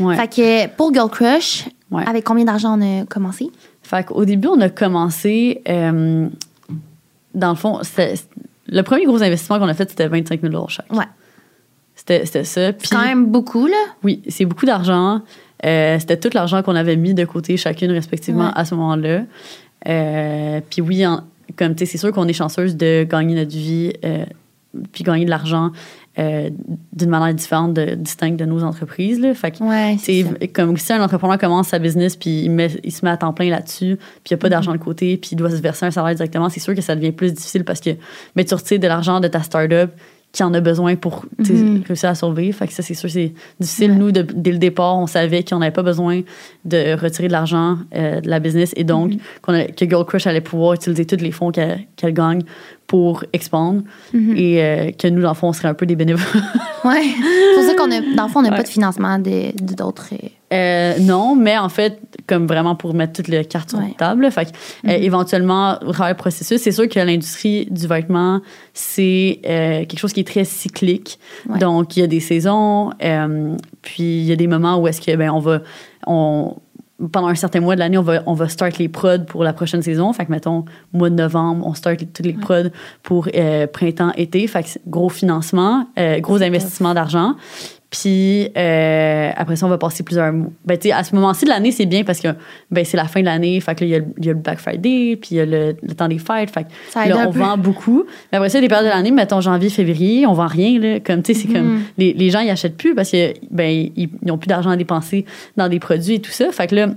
[0.00, 0.16] Ouais.
[0.16, 2.04] Fait que pour Girl Crush, Ouais.
[2.06, 3.50] avec combien d'argent on a commencé?
[3.82, 5.62] Fait qu'au début, on a commencé.
[5.68, 6.28] euh,
[7.34, 8.14] dans le fond, c'était-
[8.68, 10.92] le premier gros investissement qu'on a fait, c'était 25 000 chaque.
[10.92, 11.04] Ouais.
[11.94, 12.72] C'était c'était ça.
[12.72, 13.76] Puis, C'est quand même beaucoup, là.
[14.02, 15.20] oui, c'est beaucoup d'argent.
[15.64, 18.52] Euh, c'était tout l'argent qu'on avait mis de côté chacune respectivement Ouais.
[18.54, 19.22] à ce moment-là.
[19.88, 21.22] Euh, puis oui, en-
[21.56, 24.24] comme tu sais, c'est sûr qu'on est chanceuse de gagner notre vie, euh,
[24.92, 25.70] puis gagner de l'argent
[26.18, 26.50] euh,
[26.92, 29.18] d'une manière différente, de, distincte de nos entreprises.
[29.20, 29.34] Là.
[29.34, 32.92] Fait que Ouais, c'est comme si un entrepreneur commence sa business puis il, met- il
[32.92, 35.30] se met à temps plein là-dessus, puis il n'y a pas d'argent de côté, puis
[35.32, 37.80] il doit se verser un salaire directement, c'est sûr que ça devient plus difficile parce
[37.80, 37.90] que
[38.36, 39.90] mais tu retires de l'argent de ta startup
[40.32, 41.82] qui en a besoin pour Mhm.
[41.86, 42.58] réussir à survivre.
[42.58, 43.92] Fait que ça, c'est sûr, c'est difficile.
[43.92, 43.96] Ouais.
[43.98, 46.22] Nous, de- dès le départ, on savait qu'on n'avait pas besoin
[46.64, 49.54] de retirer de l'argent euh, de la business et donc Mhm.
[49.54, 52.42] a- que Girl Crush allait pouvoir utiliser tous les fonds qu'elle qu'elle gagne
[52.94, 54.34] pour expandre Mhm.
[54.36, 56.22] et euh, que nous, dans le fond, on serait un peu des bénévoles.
[56.84, 57.02] Ouais.
[57.02, 58.56] C'est pour ça qu'on a, dans le fond, on n'a Ouais.
[58.58, 60.10] pas de financement de de d'autres.
[60.12, 63.86] euh, Euh, non, mais en fait, comme vraiment pour mettre toutes les cartes sur Ouais.
[63.88, 64.30] la table.
[64.30, 65.02] Fait que, euh, Mhm.
[65.02, 68.40] éventuellement, au travers du processus, c'est sûr que l'industrie du vêtement,
[68.74, 71.18] c'est quelque chose qui est très cyclique.
[71.48, 71.58] Ouais.
[71.58, 72.90] Donc, il y a des saisons,
[73.82, 75.60] puis il y a des moments où est-ce que, ben, on va.
[76.06, 76.54] On,
[77.10, 79.52] pendant un certain mois de l'année, on va, on va start les prods pour la
[79.52, 80.12] prochaine saison.
[80.12, 82.70] Fait que, mettons, mois de novembre, on start les- toutes les prods
[83.02, 84.46] pour euh, printemps-été.
[84.46, 87.34] Fait que gros financement, euh, gros investissement d'argent.
[88.00, 90.48] Puis euh, après ça, on va passer plusieurs mois.
[90.64, 92.28] Ben, tu sais, à ce moment-ci de l'année, c'est bien parce que
[92.70, 93.60] ben, c'est la fin de l'année.
[93.60, 95.36] Fait que là, il y a le- il y, a le Black Friday, puis il
[95.36, 96.50] y a le, le temps des fêtes.
[96.50, 97.38] Fait que Ça aide là, on peu.
[97.38, 98.04] vend beaucoup.
[98.32, 100.80] Mais après ça, les périodes de l'année, mettons janvier, février, on vend rien.
[100.80, 100.98] Là.
[101.00, 101.82] Comme, tu sais, c'est comme Mhm.
[101.98, 105.24] les, les gens, ils achètent plus parce que ben, ils n'ont plus d'argent à dépenser
[105.56, 106.50] dans des produits et tout ça.
[106.50, 106.88] Fait que là,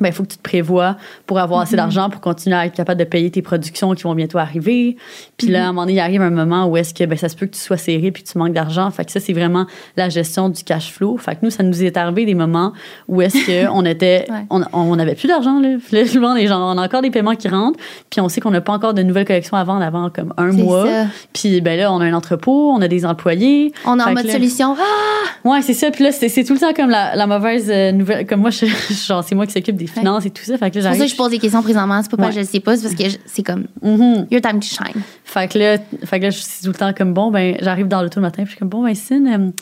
[0.00, 1.62] ben, il faut que tu te prévois pour avoir Mhm.
[1.64, 4.96] assez d'argent pour continuer à être capable de payer tes productions qui vont bientôt arriver.
[5.36, 5.52] Puis Mhm.
[5.52, 7.36] là, à un moment donné, il arrive un moment où est-ce que ben, ça se
[7.36, 8.90] peut que tu sois serré puis que tu manques d'argent.
[8.90, 11.16] Fait que ça, c'est vraiment la gestion du cash flow.
[11.18, 12.72] Fait que nous, ça nous est arrivé des moments
[13.08, 13.36] où est-ce
[13.70, 14.46] qu'on était, Ouais.
[14.50, 15.60] on, on avait plus d'argent.
[15.60, 15.76] Là.
[15.86, 17.78] Puis là, souvent, les gens, on a encore des paiements qui rentrent.
[18.10, 20.52] Puis on sait qu'on n'a pas encore de nouvelles collections à vendre avant comme un
[20.52, 20.86] mois.
[20.86, 21.06] ça.
[21.32, 23.72] Puis ben là, on a un entrepôt, on a des employés.
[23.84, 24.74] On est en mode là- solution.
[24.78, 25.48] Ah!
[25.48, 25.90] Ouais, c'est ça.
[25.90, 28.26] Puis là, c'est tout le temps comme la, la mauvaise euh, nouvelle.
[28.26, 28.66] Comme moi, je,
[29.06, 30.56] genre, c'est moi qui s'occupe des finances et tout ça.
[30.58, 32.00] Fait que là, C'est pour ça que je pose des questions présentement.
[32.02, 32.34] C'est pas parce Ouais.
[32.34, 34.26] que je le sais pas, c'est parce que c'est comme Mhm.
[34.30, 35.02] your time to shine.
[35.24, 37.88] Fait que là, fait que là, je suis tout le temps comme bon, ben, j'arrive
[37.88, 39.52] dans l'auto le matin, puis je suis comme bon, ben, Cine,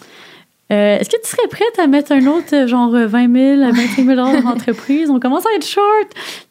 [0.70, 3.32] euh, euh, est-ce que tu serais prête à mettre un autre, euh, genre euh, 20
[3.58, 5.10] 000, à 25 000 dans l'entreprise?
[5.10, 5.84] On commence à être short.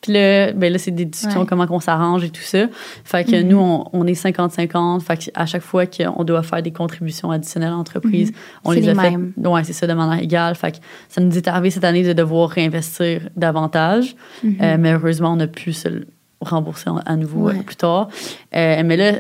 [0.02, 1.46] Puis là, ben là c'est des discussions, Ouais.
[1.48, 2.66] comment qu'on s'arrange et tout ça.
[3.04, 3.48] Fait que Mhm.
[3.48, 5.02] nous, on, on est 50-50.
[5.04, 8.32] Fait qu'à chaque fois qu'on doit faire des contributions additionnelles à l'entreprise,
[8.66, 8.76] on Mhm.
[8.76, 9.12] C'est les a les fait.
[9.12, 9.34] mêmes.
[9.38, 10.56] Ouais, c'est ça, de manière égale.
[10.56, 10.78] Fait que
[11.08, 14.16] ça nous est arrivé cette année de devoir réinvestir davantage.
[14.44, 14.56] Mhm.
[14.62, 16.08] Euh, mais heureusement, on a pu se le
[16.42, 17.56] rembourser à nouveau Ouais.
[17.58, 18.08] euh, plus tard.
[18.56, 19.12] Euh, mais là,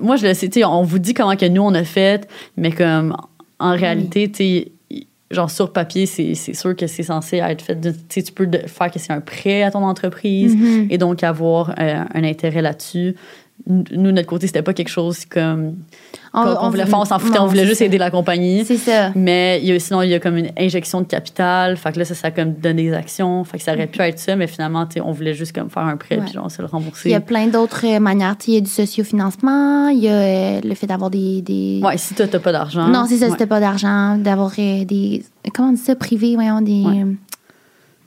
[0.00, 3.14] moi, je le sais, on vous dit comment que nous, on a fait, mais comme
[3.62, 4.66] en réalité, tu
[5.30, 7.74] genre sur papier, c'est c'est sûr que c'est censé être fait.
[7.80, 10.88] de- Tu peux de- faire que c'est un prêt à ton entreprise Mhm.
[10.90, 13.14] et donc avoir euh, un intérêt là-dessus.
[13.66, 15.76] Nous, notre côté, c'était pas quelque chose comme
[16.32, 17.84] qu'on voulait faire, on s'en foutait, non, on voulait juste ça.
[17.84, 18.64] aider la compagnie.
[18.64, 19.12] C'est ça.
[19.14, 21.76] Mais il y a, sinon, il y a comme une injection de capital.
[21.76, 23.44] Fait que là, ça, ça comme donné des actions.
[23.44, 25.96] Fait que ça aurait pu être ça, mais finalement, on voulait juste comme faire un
[25.96, 26.24] prêt Ouais.
[26.24, 27.10] puis genre se le Il rembourser.
[27.10, 28.36] y a plein d'autres euh, manières.
[28.46, 31.42] Il y a du sociofinancement, il y a euh, le fait d'avoir des.
[31.42, 31.80] des...
[31.82, 32.88] Ouais, si toi, t'as pas d'argent.
[32.88, 33.32] Non, c'est ça, ouais.
[33.32, 35.22] c'était pas d'argent, d'avoir euh, des.
[35.54, 36.82] Comment on dit ça, privé, voyons, des.
[36.82, 37.04] Ouais.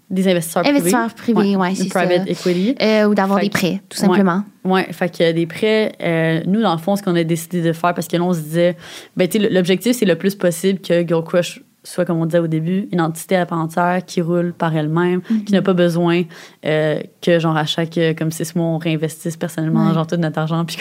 [0.10, 2.30] Des investisseurs, Investisseurs privés, ouais, Une c'est private ça.
[2.32, 2.76] equity.
[2.80, 4.44] euh, ou d'avoir des que- prêts, tout simplement.
[4.63, 5.94] Ouais, fait a des prêts.
[6.02, 8.34] euh, nous, dans le fond, ce qu'on a décidé de faire, parce que là, on
[8.34, 8.78] se disait,
[9.18, 12.39] ben, tu sais, l'objectif, c'est le plus possible que Girl Crush soit, comme on disait
[12.39, 16.24] au début, une entité à part entière qui roule par elle-même, qui n'a pas besoin
[16.65, 19.93] euh, que, genre, à chaque, euh, comme six mois, on réinvestisse personnellement, Ouais.
[19.93, 20.78] genre, tout notre argent, puis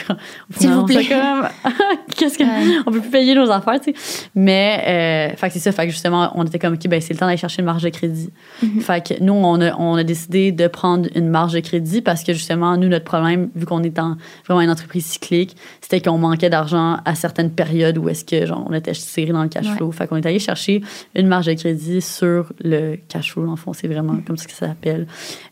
[0.57, 1.05] S'il vous plaît.
[1.07, 1.47] comme,
[2.17, 2.79] qu'est-ce que, Ouais.
[2.87, 4.29] on peut plus payer nos affaires, tu sais.
[4.35, 7.13] Mais, euh, fait que c'est ça, fait que justement, on était comme, OK, ben, c'est
[7.13, 8.31] le temps d'aller chercher une marge de crédit.
[8.63, 8.81] Mhm.
[8.81, 12.25] Fait que nous, on a, on a décidé de prendre une marge de crédit parce
[12.25, 16.19] que justement, nous, notre problème, vu qu'on est en vraiment une entreprise cyclique, c'était qu'on
[16.19, 19.67] manquait d'argent à certaines périodes où est-ce que, genre, on était serré dans le cash
[19.67, 19.77] Ouais.
[19.77, 19.93] flow.
[19.93, 20.81] Fait qu'on est allé chercher
[21.15, 23.49] une marge de crédit sur le cash flow.
[23.49, 25.07] En fond, c'est vraiment comme ça que ça s'appelle.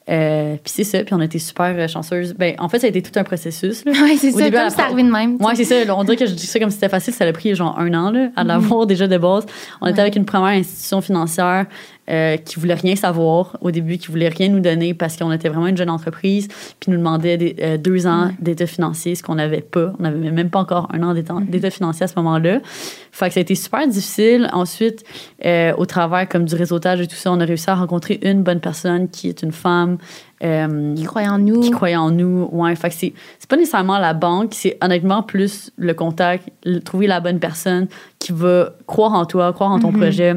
[0.08, 1.04] Euh, puis c'est ça.
[1.04, 2.34] Puis on a été super euh, chanceuse.
[2.34, 3.84] Ben, en fait, ça a été tout un processus.
[3.86, 5.38] Oui, c'est ça, début, comme fin- arrivé de même.
[5.54, 5.64] sais.
[5.64, 5.96] c'est ça.
[5.96, 7.14] On dirait que je dis ça comme si c'était facile.
[7.14, 9.46] Ça a pris genre un an là, à l'avoir déjà de base.
[9.80, 9.96] On était Mhm.
[9.96, 10.00] Ouais.
[10.00, 11.66] avec une première institution financière
[12.10, 15.48] euh, qui voulait rien savoir au début, qui voulait rien nous donner parce qu'on était
[15.48, 16.48] vraiment une jeune entreprise,
[16.80, 19.92] puis nous demandait des- euh, deux ans d'état financier, ce qu'on n'avait pas.
[19.98, 22.58] On n'avait même pas encore un an d'état financier à ce moment-là.
[23.12, 24.48] Fait que ça a été super difficile.
[24.52, 25.04] Ensuite,
[25.44, 28.42] euh, au travers comme du réseautage et tout ça, on a réussi à rencontrer une
[28.42, 29.98] bonne personne qui est une femme.
[30.40, 31.60] Qui croient en nous.
[31.60, 32.48] qui croyaient en nous.
[32.50, 36.80] Ouais, fait que c'est, c'est pas nécessairement la banque, c'est honnêtement plus le contact, le-
[36.80, 37.86] trouver la bonne personne
[38.18, 40.00] qui va croire en toi, croire en ton Mhm.
[40.00, 40.34] projet.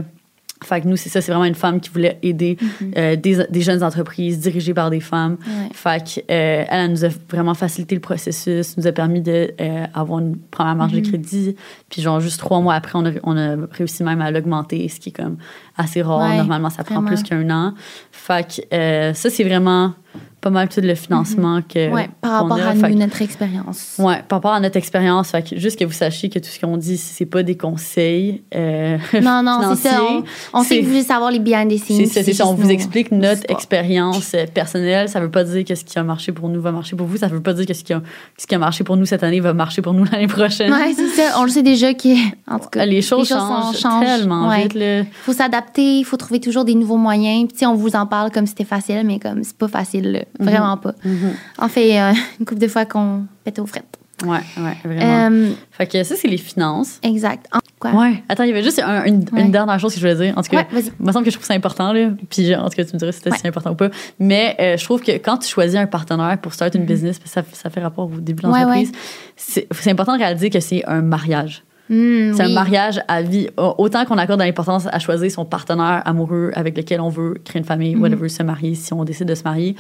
[0.64, 2.92] Fait que nous, c'est ça, c'est vraiment une femme qui voulait aider Mhm.
[2.98, 5.38] euh, des, des jeunes entreprises dirigées par des femmes.
[5.46, 5.70] Ouais.
[5.74, 10.20] Fait que, euh, elle, elle nous a vraiment facilité le processus, nous a permis d'avoir
[10.20, 11.02] une première marge Mhm.
[11.02, 11.56] de crédit.
[11.90, 15.00] Puis, genre, juste trois mois après, on a, on a réussi même à l'augmenter, ce
[15.00, 15.38] qui est comme
[15.78, 16.20] assez rare.
[16.30, 17.08] Ouais, Normalement, ça prend vraiment.
[17.10, 17.74] plus qu'un an.
[18.12, 19.94] Fait que, euh, ça, c'est vraiment
[20.42, 21.92] pas mal tout le financement que.
[21.92, 22.70] Ouais, par rapport a.
[22.70, 23.96] à nous, notre expérience.
[23.98, 26.60] Ouais, par rapport à notre expérience, fait que juste que vous sachiez que tout ce
[26.60, 28.44] qu'on dit, c'est pas des conseils.
[28.56, 30.00] euh, Non, non, c'est ça.
[30.04, 32.06] On, on sait que vous voulez savoir les behind the scenes.
[32.06, 32.46] C'est ça.
[32.46, 35.10] On vous explique notre expérience euh, personnelle.
[35.10, 37.18] Ça veut pas dire que ce qui a marché pour nous va marcher pour vous.
[37.18, 38.04] Ça veut pas dire que ce qui a,
[38.38, 40.72] ce qui a marché pour nous cette année va marcher pour nous l'année prochaine.
[40.72, 41.40] Ouais, c'est ça.
[41.40, 42.10] On le sait déjà que,
[42.48, 44.06] en tout cas, Les choses, changent, changent.
[44.06, 44.64] tellement Ouais.
[44.64, 44.76] vite.
[44.76, 45.04] Là.
[45.24, 47.48] faut s'adapter, il faut trouver toujours des nouveaux moyens.
[47.56, 50.20] Puis, on vous en parle comme si c'était facile, mais comme c'est pas facile, là.
[50.40, 50.48] Mhm.
[50.50, 50.94] vraiment pas.
[51.60, 53.98] On fait euh, une couple de fois qu'on pète aux frettes.
[54.26, 55.30] Ouais, ouais, vraiment.
[55.36, 57.00] Euh, fait que ça, c'est les finances.
[57.04, 57.48] exact.
[57.54, 57.92] En- quoi?
[57.92, 58.24] Ouais.
[58.30, 59.42] Attends, il y avait juste un- une, Ouais.
[59.42, 60.38] une dernière chose que je voulais dire.
[60.38, 62.12] En tout cas, Ouais, il me semble que je trouve ça important, là.
[62.30, 63.38] Puis, en tout cas, tu me dirais si c'était Ouais.
[63.38, 63.90] si important ou pas.
[64.18, 67.28] Mais euh, je trouve que quand tu choisis un partenaire pour start une business, puis
[67.28, 68.94] ça, ça fait rapport au début de l'entreprise,
[69.36, 71.65] c'est important de réaliser que c'est un mariage.
[71.90, 72.52] Hmm, C'est oui.
[72.52, 73.48] un mariage à vie.
[73.58, 77.36] Au- Autant qu'on accorde de l'importance à choisir son partenaire amoureux avec lequel on veut
[77.44, 78.02] créer une famille, Mhm.
[78.02, 79.76] whatever, se marier, si on décide de se marier.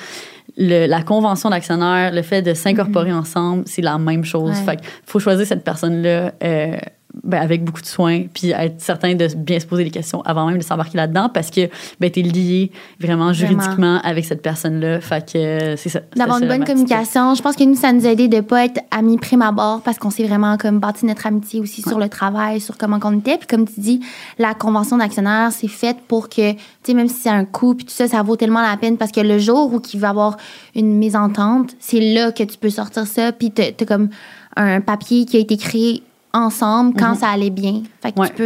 [0.57, 4.51] Le- la convention d'actionnaire, le fait de s'incorporer ensemble, c'est la même chose.
[4.51, 4.65] Ouais.
[4.65, 6.77] Fait qu'il faut choisir cette personne-là euh,
[7.23, 10.47] ben, avec beaucoup de soin, puis être certain de bien se poser des questions avant
[10.47, 14.99] même de s'embarquer là-dedans parce que ben, tu es lié vraiment juridiquement avec cette personne-là.
[15.01, 16.01] Fait que c'est ça.
[16.15, 17.33] D'avoir une bonne communication.
[17.35, 19.97] Je pense que nous, ça nous a aidé de pas être amis prime abord parce
[19.97, 23.37] qu'on s'est vraiment comme bâti notre amitié aussi sur le travail, sur comment on était.
[23.37, 24.01] Puis comme tu dis,
[24.37, 27.85] la convention d'actionnaire, c'est faite pour que, tu sais, même si c'est un coup, puis
[27.85, 30.09] tout ça, ça vaut tellement la peine parce que le jour où il va y
[30.09, 30.37] avoir
[30.75, 33.31] une mésentente, c'est là que tu peux sortir ça.
[33.31, 34.09] Puis t'as t'as comme
[34.57, 36.03] un papier qui a été créé
[36.35, 37.81] ensemble quand ça allait bien.
[38.01, 38.21] Fait que Mhm.
[38.21, 38.27] Ouais.
[38.29, 38.43] tu peux.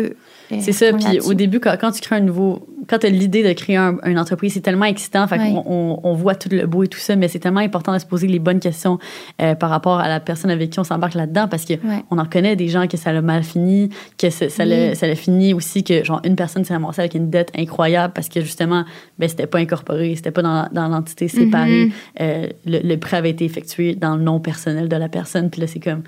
[0.51, 0.91] euh, C'est ça.
[0.93, 2.65] Puis au début, quand, quand tu crées un nouveau.
[2.87, 5.27] Quand tu as l'idée de créer un- une entreprise, c'est tellement excitant.
[5.27, 5.51] Fait Ouais.
[5.53, 7.99] qu'on- on, on voit tout le beau et tout ça, mais c'est tellement important de
[7.99, 8.97] se poser les bonnes questions
[9.43, 12.03] euh, par rapport à la personne avec qui on s'embarque là-dedans parce qu'on Ouais.
[12.09, 14.95] en connaît des gens que ça l'a mal fini, que ça, ça l'a Oui.
[14.95, 18.27] ça l'a fini aussi, que genre une personne s'est ramassée avec une dette incroyable parce
[18.27, 18.85] que justement,
[19.19, 21.85] ben, c'était pas incorporé, c'était pas dans, dans l'entité séparée.
[21.85, 21.91] Mhm.
[22.21, 25.51] Euh, le, le prêt avait été effectué dans le nom personnel de la personne.
[25.51, 26.01] Puis là, c'est comme.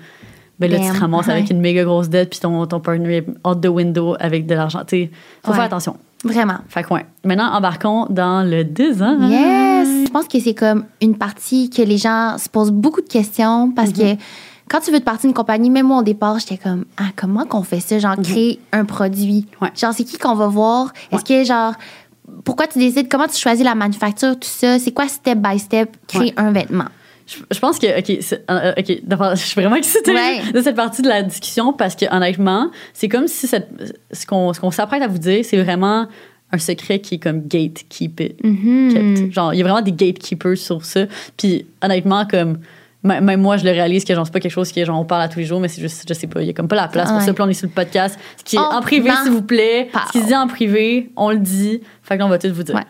[0.62, 1.00] Ben là, tu te Damn.
[1.02, 4.46] ramasses avec une méga grosse dette, puis ton, ton partner est out the window avec
[4.46, 4.82] de l'argent.
[4.86, 5.10] Tu
[5.44, 5.56] faut Ouais.
[5.56, 5.96] faire attention.
[6.24, 6.58] Vraiment.
[6.68, 7.04] Fait que, ouais.
[7.24, 9.22] Maintenant, embarquons dans le design.
[9.28, 9.88] Yes!
[10.06, 13.72] Je pense que c'est comme une partie que les gens se posent beaucoup de questions
[13.74, 14.16] parce Mm-hmm.
[14.16, 14.22] que
[14.68, 17.44] quand tu veux te partir d'une compagnie, même moi au départ, j'étais comme, ah, comment
[17.44, 17.98] qu'on fait ça?
[17.98, 19.46] Genre, créer un produit.
[19.60, 19.70] Ouais.
[19.76, 20.92] Genre, c'est qui qu'on va voir?
[21.10, 21.74] Est-ce que, genre,
[22.44, 24.78] pourquoi tu décides, comment tu choisis la manufacture, tout ça?
[24.78, 26.84] C'est quoi step by step, créer un vêtement?
[27.32, 28.72] Je, je pense que, OK, euh,
[29.04, 30.52] d'abord, je suis vraiment excitée Ouais.
[30.52, 33.68] de cette partie de la discussion parce que, honnêtement, c'est comme si cette,
[34.12, 36.06] ce qu'on s'apprête à vous dire, c'est vraiment
[36.52, 38.32] un secret qui est comme gatekeeper.
[38.44, 38.92] Mhm.
[38.92, 39.32] kept.
[39.32, 41.06] Genre, il y a vraiment des gatekeepers sur ça.
[41.36, 42.58] Puis, honnêtement, comme.
[43.04, 45.22] Même moi, je le réalise que genre, c'est pas quelque chose que genre, on parle
[45.22, 46.76] à tous les jours, mais c'est juste, je sais pas, il y a comme pas
[46.76, 47.24] la place pour Ouais.
[47.26, 47.32] ça.
[47.32, 48.16] Puis on est sur le podcast.
[48.36, 49.88] Ce qui est en privé, s'il vous plaît.
[49.92, 50.06] parle.
[50.06, 51.80] Ce qui se dit en privé, on le dit.
[52.04, 52.76] Fait que là, on va tout vous dire.
[52.76, 52.82] Ouais.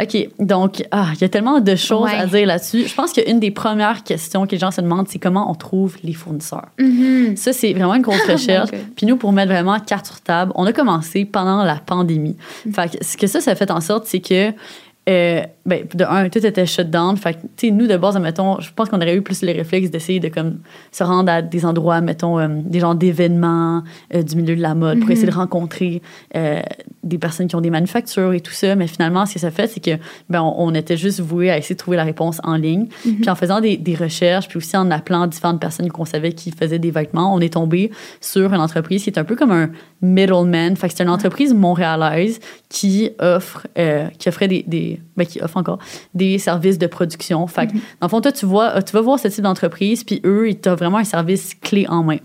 [0.00, 0.28] OK.
[0.38, 2.14] Donc, ah, il y a tellement de choses Ouais.
[2.14, 2.86] à dire là-dessus.
[2.86, 5.96] Je pense qu'une des premières questions que les gens se demandent, c'est comment on trouve
[6.04, 6.66] les fournisseurs.
[6.78, 7.36] Mhm.
[7.36, 8.70] Ça, c'est vraiment une grosse recherche.
[8.96, 12.36] Puis nous, pour mettre vraiment carte sur table, on a commencé pendant la pandémie.
[12.74, 14.52] Fait que ce que ça, ça fait en sorte, c'est que,
[15.08, 17.16] euh, ben, de un, tout était shut down.
[17.16, 19.52] Fait que, tu sais, nous, de base, mettons, je pense qu'on aurait eu plus les
[19.52, 20.58] réflexes d'essayer de comme,
[20.90, 24.74] se rendre à des endroits, mettons, euh, des genres d'événements euh, du milieu de la
[24.74, 26.02] mode pour essayer de rencontrer
[27.04, 28.74] des personnes qui ont des manufactures et tout ça.
[28.74, 29.96] Mais finalement, ce que ça fait, c'est que,
[30.28, 32.86] ben, on, on était juste voué à essayer de trouver la réponse en ligne.
[33.02, 36.50] Puis en faisant des, des recherches, puis aussi en appelant différentes personnes qu'on savait qui
[36.50, 39.70] faisaient des vêtements, on est tombé sur une entreprise qui est un peu comme un
[40.02, 40.74] middleman.
[40.74, 43.68] Fait que c'est une entreprise montréalaise qui offre,
[44.18, 45.78] qui offrait des, des ben, qui offre encore
[46.14, 47.46] des services de production.
[47.46, 50.20] Fait que, dans le fond, toi, tu vois, tu vas voir ce type d'entreprise, puis
[50.24, 52.18] eux, ils t'offrent vraiment un service clé en main.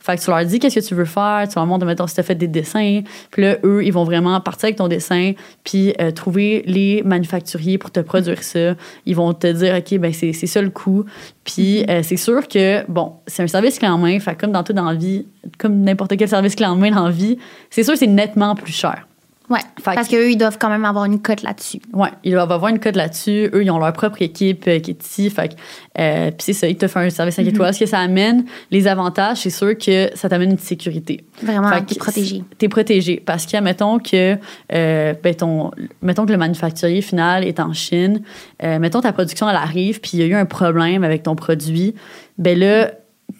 [0.00, 2.14] Fait que tu leur dis qu'est-ce que tu veux faire, tu leur montres, mettons, si
[2.14, 5.32] tu as fait des dessins, puis là, eux, ils vont vraiment partir avec ton dessin,
[5.64, 8.74] puis euh, trouver les manufacturiers pour te produire ça.
[9.06, 11.04] Ils vont te dire, OK, ben c'est ça le coût.
[11.44, 14.62] Puis euh, c'est sûr que, bon, c'est un service clé en main, fait comme dans
[14.62, 15.26] tout dans la vie,
[15.58, 17.38] comme n'importe quel service clé en main dans la vie,
[17.70, 19.06] c'est sûr que c'est nettement plus cher.
[19.52, 19.60] Ouais.
[19.82, 21.80] Fait Parce que- qu'eux, ils doivent quand même avoir une cote là-dessus.
[21.92, 23.50] Ouais, ils doivent avoir une code là-dessus.
[23.52, 25.28] Eux, ils ont leur propre équipe euh, qui est ici.
[25.28, 25.54] Fait
[25.98, 27.74] euh, puis c'est ça, ils te font un service 5 étoiles.
[27.74, 31.24] Ce que ça amène, les avantages, c'est sûr que ça t'amène une sécurité.
[31.42, 32.42] Vraiment, t'es protégé.
[32.56, 33.22] T'es protégé.
[33.24, 34.38] Parce que, mettons que,
[34.72, 38.22] euh, ben, ton, mettons que le manufacturier final est en Chine,
[38.62, 41.94] mettons ta production, elle arrive, puis il y a eu un problème avec ton produit,
[42.38, 42.92] ben là,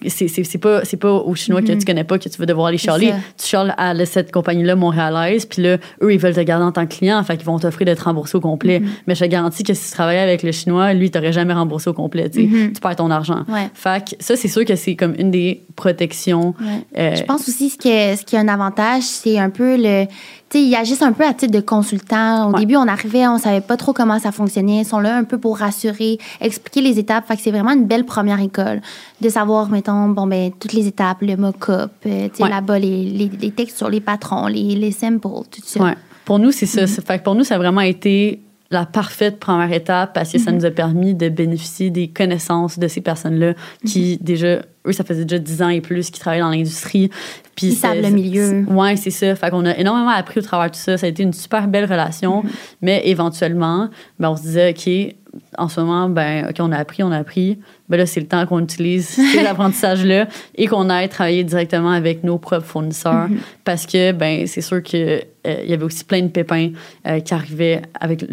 [0.09, 2.99] c'est pas, pas aux Chinois que tu connais pas que tu vas devoir aller ça.
[2.99, 3.13] Tu
[3.47, 6.95] chiales à cette compagnie-là montréalaise, puis là, eux, ils veulent te garder en tant que
[6.95, 8.81] client, fait qu'ils vont t'offrir d'être remboursé au complet.
[8.81, 8.89] Mm-hmm.
[9.07, 11.55] Mais je te garantis que si tu travaillais avec le Chinois, lui, il t'aurait jamais
[11.55, 12.31] remboursé au complet.
[12.35, 12.73] Mhm.
[12.73, 13.45] Tu perds ton argent.
[13.49, 13.71] Ouais.
[13.75, 16.55] Fait que ça, c'est sûr que c'est comme une des protections.
[16.61, 16.87] Ouais.
[16.99, 19.77] euh, Je pense aussi ce qui, est- ce qui a un avantage, c'est un peu
[19.77, 20.07] le.
[20.51, 22.49] Tu sais, ils agissent un peu à titre de consultant.
[22.49, 22.61] Au Ouais.
[22.61, 24.81] début, on arrivait, on savait pas trop comment ça fonctionnait.
[24.83, 27.27] Ils sont là un peu pour rassurer, expliquer les étapes.
[27.27, 28.81] Fait que c'est vraiment une belle première école
[29.23, 32.49] de savoir, mettons, bon, ben, toutes les étapes, le mock-up, euh, Ouais.
[32.49, 35.83] là-bas, les, les, les textes sur les patrons, les, les samples, tout ça.
[35.83, 35.95] Ouais.
[36.25, 36.87] Pour nous, c'est ça.
[36.87, 40.39] C'est- Fait que pour nous, ça a vraiment été la parfaite première étape parce que
[40.39, 43.53] ça nous a permis de bénéficier des connaissances de ces personnes-là
[43.85, 44.23] qui, Mm-hmm.
[44.23, 47.11] déjà, eux, ça faisait déjà 10 ans et plus qu'ils travaillaient dans l'industrie.
[47.55, 48.65] Puis Ils savent le milieu.
[48.69, 49.35] Ouais, c'est ça.
[49.37, 50.97] Fait qu'on a énormément appris au travers de tout ça.
[50.97, 52.43] Ça a été une super belle relation.
[52.81, 55.15] Mais éventuellement, ben, on se disait, OK,
[55.59, 57.59] en ce moment, ben, OK, on a appris, on a appris.
[57.89, 62.25] Ben là, c'est le temps qu'on utilise ces apprentissages-là et qu'on aille travailler directement avec
[62.25, 63.29] nos propres fournisseurs.
[63.65, 66.71] Parce que, ben, c'est sûr qu'il il y avait aussi plein de pépins
[67.07, 68.25] euh, qui arrivaient avec.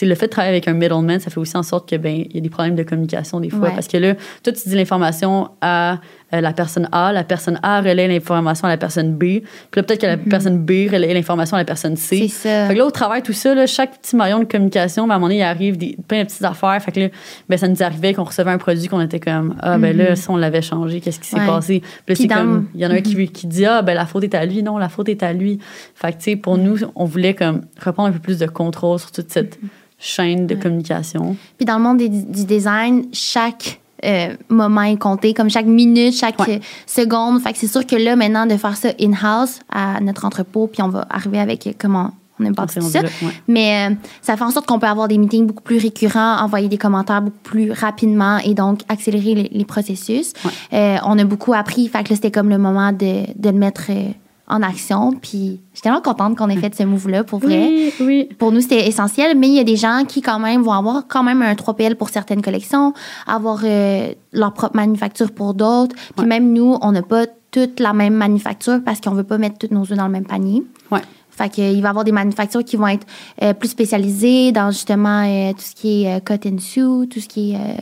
[0.00, 2.34] Le- fait de travailler avec un middleman, ça fait aussi en sorte que ben il
[2.34, 3.74] y a des problèmes de communication des fois Ouais.
[3.74, 5.98] parce que là, toi tu dis l'information à
[6.34, 9.42] euh, la personne A, la personne A relaie l'information à la personne B, puis
[9.76, 12.16] là peut-être que la personne B relaie l'information à la personne C.
[12.22, 12.66] C'est ça.
[12.68, 15.16] Fait que là, au travail, tout ça, là, chaque petit maillon de communication, ben, à
[15.16, 16.80] un moment donné, il arrive des, plein de petites affaires.
[16.82, 17.08] Fait que là,
[17.50, 20.32] ben, ça nous arrivait qu'on recevait un produit qu'on était comme, ah, ben là, ça,
[20.32, 21.38] on l'avait changé, qu'est-ce qui s'est.
[21.38, 21.46] Ouais.
[21.46, 21.82] passé?
[22.06, 24.24] Puis c'est comme, il y en a un qui, qui dit, ah, ben la faute
[24.24, 24.62] est à lui.
[24.62, 25.58] Non, la faute est à lui.
[25.94, 28.98] Fait que, tu sais, pour nous, on voulait comme reprendre un peu plus de contrôle
[28.98, 29.58] sur toute cette
[30.02, 31.36] chaîne de communication.
[31.56, 36.12] Puis dans le monde des- du design, chaque euh, moment est compté, comme chaque minute,
[36.12, 36.56] chaque Ouais.
[36.56, 37.40] euh, seconde.
[37.40, 40.82] Fait que c'est sûr que là, maintenant, de faire ça in-house à notre entrepôt, puis
[40.82, 42.10] on va arriver avec euh, comment
[42.40, 43.00] on aime pas tout ça.
[43.00, 43.08] ouais.
[43.46, 46.66] Mais euh, ça fait en sorte qu'on peut avoir des meetings beaucoup plus récurrents, envoyer
[46.68, 50.32] des commentaires beaucoup plus rapidement et donc accélérer les, les processus.
[50.72, 51.86] Euh, on a beaucoup appris.
[51.86, 53.82] Fait que là, c'était comme le moment de, de le mettre
[54.52, 55.12] en action.
[55.12, 58.28] Puis je suis tellement contente qu'on ait fait ce move-là, pour vrai Oui, oui.
[58.38, 61.06] pour nous, c'était essentiel, mais il y a des gens qui, quand même, vont avoir
[61.08, 62.92] quand même un 3PL pour certaines collections,
[63.26, 65.94] avoir euh, leur propre manufacture pour d'autres.
[65.96, 66.26] Puis Ouais.
[66.26, 69.74] même nous, on n'a pas toute la même manufacture parce qu'on veut pas mettre tous
[69.74, 70.62] nos œufs dans le même panier.
[70.90, 71.00] Ouais.
[71.30, 73.06] Fait qu'il va y avoir des manufactures qui vont être
[73.42, 77.52] euh, plus spécialisées dans justement euh, tout ce qui est cotton suit, tout ce qui
[77.52, 77.80] est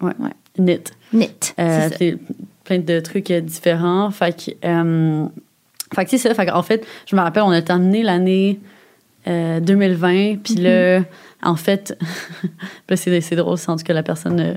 [0.00, 0.12] Ouais.
[0.18, 0.30] Ouais.
[0.58, 0.80] Knit.
[1.12, 1.28] knit.
[1.56, 2.18] C'est
[2.64, 4.10] plein de trucs différents.
[4.10, 5.26] Fait que,
[5.94, 6.34] fait que c'est ça.
[6.34, 8.60] Fait en fait, je me rappelle, on a terminé l'année
[9.26, 10.36] euh, 2020.
[10.42, 11.00] Puis là,
[11.42, 11.48] Mm-hmm.
[11.48, 11.98] en fait,
[12.96, 14.54] c'est drôle, c'est en tout cas la personne euh,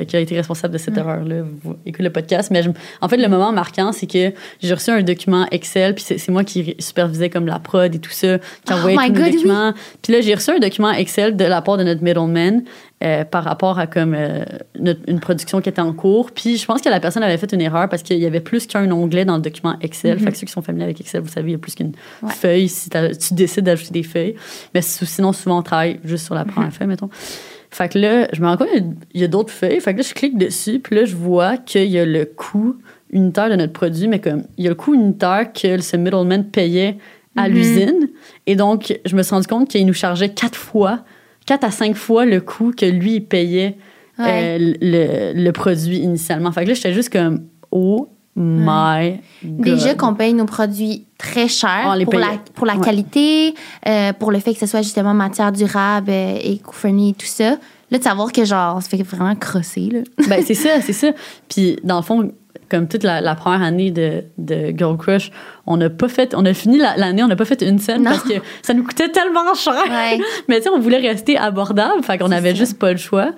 [0.00, 0.98] qui, qui a été responsable de cette Mm.
[0.98, 1.36] erreur-là.
[1.62, 2.50] Vous écoutez le podcast.
[2.50, 5.94] Mais je- en fait, le moment marquant, c'est que j'ai reçu un document Excel.
[5.94, 9.12] Puis c'est, moi qui supervisais comme la prod et tout ça, qui Oh envoyait my
[9.12, 9.32] tous oui.
[9.32, 9.72] documents.
[10.02, 12.62] Puis là, j'ai reçu un document Excel de la part de notre middleman
[13.02, 14.44] euh, par rapport à comme euh,
[14.78, 16.30] notre- une production qui était en cours.
[16.30, 18.66] Puis je pense que la personne avait fait une erreur parce qu'il y avait plus
[18.66, 20.18] qu'un onglet dans le document Excel.
[20.20, 21.92] Fait que ceux qui sont familiers avec Excel, vous savez, il y a plus qu'une
[22.22, 22.30] Ouais.
[22.32, 24.34] feuille si tu décides d'ajouter des feuilles.
[24.74, 27.10] Mais sinon, souvent, on travaille juste sur la première feuille, mettons.
[27.74, 29.80] Fait que là, je me rends compte qu'il y a- d'autres feuilles.
[29.80, 30.78] Fait que là, je clique dessus.
[30.78, 32.76] Puis là, je vois qu'il y a le coût
[33.10, 36.44] unitaire de notre produit, mais comme il y a le coût unitaire que ce middleman
[36.44, 36.98] payait
[37.36, 37.54] à Mhm.
[37.54, 38.08] l'usine.
[38.46, 41.00] Et donc, je me suis rendu compte qu'il nous chargeait quatre fois,
[41.46, 43.76] quatre à cinq fois le coût que lui, il payait
[44.20, 44.58] Ouais.
[44.60, 46.52] euh, le, le produit initialement.
[46.52, 49.64] Fait que là, j'étais juste comme, oh my God.
[49.64, 51.46] Déjà qu'on paye nos produits très
[51.86, 52.84] On les pour, la, pour la ouais.
[52.84, 53.54] qualité,
[53.86, 57.56] euh, pour le fait que ce soit justement matière durable, euh, éco-friendly et tout ça.
[57.90, 59.88] Là, de savoir que genre, on se fait vraiment crosser.
[59.90, 60.00] Là.
[60.28, 61.08] Ben, c'est ça, c'est ça.
[61.48, 62.30] Puis, dans le fond,
[62.70, 65.30] comme toute la, la première année de, de Girl Crush,
[65.66, 68.02] on n'a pas fait, on a fini la- l'année, on n'a pas fait une scène
[68.02, 68.10] Non.
[68.10, 69.74] parce que ça nous coûtait tellement cher.
[69.88, 70.18] Ouais.
[70.48, 72.56] Mais tu sais, on voulait rester abordable, fait qu'on avait ça.
[72.56, 73.30] juste pas le choix.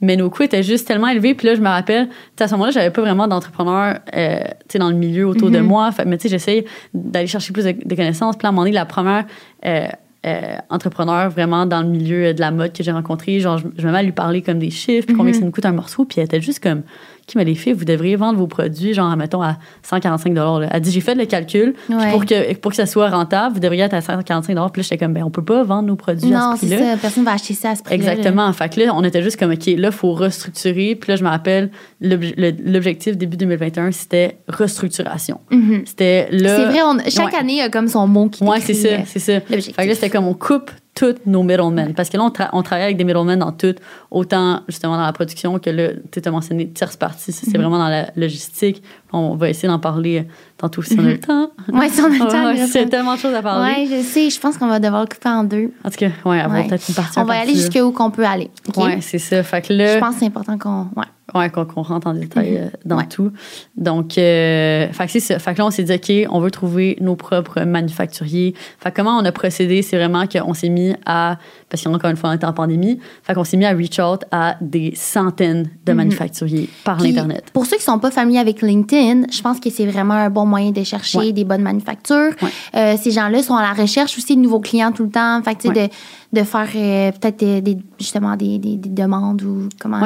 [0.00, 1.34] Mais nos coûts étaient juste tellement élevés.
[1.34, 4.78] Puis là, je me rappelle, à ce moment-là, j'avais pas vraiment d'entrepreneur, euh, tu sais,
[4.78, 5.66] dans le milieu autour de Mhm.
[5.66, 5.90] moi.
[5.92, 8.36] Fait, mais tu sais, j'essayais d'aller chercher plus de, de connaissances.
[8.36, 9.24] Puis là, à un moment donné, la première
[9.66, 9.86] euh,
[10.26, 13.86] euh, entrepreneur vraiment dans le milieu de la mode que j'ai rencontré, genre, je, je
[13.86, 15.38] me mets à lui parler comme des chiffres, puis combien Mhm.
[15.40, 16.06] ça nous coûte un morceau.
[16.06, 16.80] Puis elle était juste comme,
[17.26, 20.68] qui m'a les filles, vous devriez vendre vos produits, genre, mettons, à 145 là.
[20.70, 22.10] Elle dit, j'ai fait le calcul, Ouais.
[22.10, 24.98] pour que, pour que ça soit rentable, vous devriez être à 145 Puis là, j'étais
[24.98, 26.92] comme, ben, on peut pas vendre nos produits à Non, ce c'est prix-là.
[26.92, 26.96] ça.
[27.00, 28.04] Personne va acheter ça à ce prix-là.
[28.04, 28.12] là.
[28.12, 28.52] Exactement.
[28.52, 30.94] Fait que là, on était juste comme, OK, là, il faut restructurer.
[30.94, 31.70] Puis là, je me rappelle,
[32.02, 35.40] l'obj- le- l'objectif début 2021, c'était restructuration.
[35.50, 35.82] Mhm.
[35.86, 36.56] C'était là.
[36.56, 37.38] C'est vrai, on- chaque Ouais.
[37.38, 39.40] année a comme son mot qui Ouais, c'est ça, euh, c'est ça.
[39.40, 41.92] Fait que là, c'était comme on coupe tous nos middlemen.
[41.94, 43.74] Parce que là, on, tra- on travaillait avec des middlemen dans tout,
[44.12, 47.32] autant justement dans la production que là, tu as mentionné tierce partie.
[47.32, 48.82] C'est vraiment dans la logistique.
[49.12, 51.50] On va essayer d'en parler euh, tantôt si on a le temps.
[51.72, 53.72] Ouais, si on a le temps, Ouais, c'est tellement de choses à parler.
[53.72, 54.30] Ouais, je sais.
[54.30, 55.72] Je pense qu'on va devoir le couper en deux.
[55.84, 56.68] En tout cas, ouais, avoir Ouais.
[56.68, 58.50] peut-être une partie On va partie, aller jusqu'où qu'on peut aller.
[58.68, 58.76] OK?
[58.84, 59.42] Ouais, c'est ça.
[59.42, 59.94] Fait que là.
[59.94, 60.88] Je pense que c'est important qu'on.
[60.96, 61.06] Ouais.
[61.34, 63.06] Ouais, qu'on qu'on rentre en détail euh, dans Ouais.
[63.06, 63.32] tout.
[63.76, 65.38] Donc, euh, fait que c'est ça.
[65.38, 68.54] Fait que là, on s'est dit, OK, on veut trouver nos propres manufacturiers.
[68.78, 72.16] Fait que comment on a procédé, c'est vraiment qu'on s'est mis à, parce qu'encore une
[72.16, 75.70] fois, on était en pandémie, fait qu'on s'est mis à reach out à des centaines
[75.86, 77.46] de manufacturiers par l'Internet.
[77.52, 80.46] Pour ceux qui sont pas familiers avec LinkedIn, je pense que c'est vraiment un bon
[80.46, 81.32] moyen de chercher Ouais.
[81.32, 82.32] des bonnes manufactures.
[82.42, 82.48] Ouais.
[82.76, 85.42] Euh, ces gens-là sont à la recherche aussi de nouveaux clients tout le temps.
[85.42, 85.90] Fait que, tu sais, Ouais.
[86.32, 90.00] de, de faire euh, peut-être des, des- justement des, des, des demandes ou comment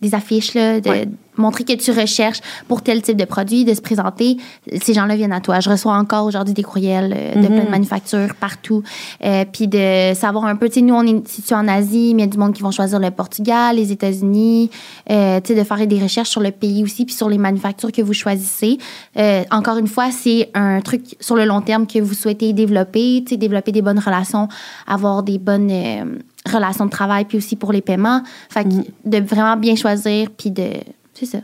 [0.00, 1.08] des affiches, là, de Ouais.
[1.36, 4.36] montrer que tu recherches pour tel type de produit, de se présenter.
[4.82, 5.60] Ces gens-là viennent à toi.
[5.60, 7.46] Je reçois encore aujourd'hui des courriels euh, de Mhm.
[7.54, 8.82] plein de manufactures partout.
[9.24, 12.22] Euh, puis de savoir un peu, tu sais, nous, on est situé en Asie, mais
[12.22, 14.70] il y a du monde qui vont choisir le Portugal, les États-Unis.
[15.10, 17.92] Euh, tu sais, de faire des recherches sur le pays aussi, puis sur les manufactures
[17.92, 18.76] que vous choisissez.
[19.16, 23.22] Euh, encore une fois, c'est un truc sur le long terme que vous souhaitez développer,
[23.26, 24.48] tu sais, développer des bonnes relations,
[24.86, 26.04] avoir des bonnes euh,
[26.50, 28.22] relations de travail, puis aussi pour les paiements.
[28.48, 28.68] Fait que
[29.04, 30.70] de vraiment bien choisir, puis de.
[31.14, 31.38] C'est ça.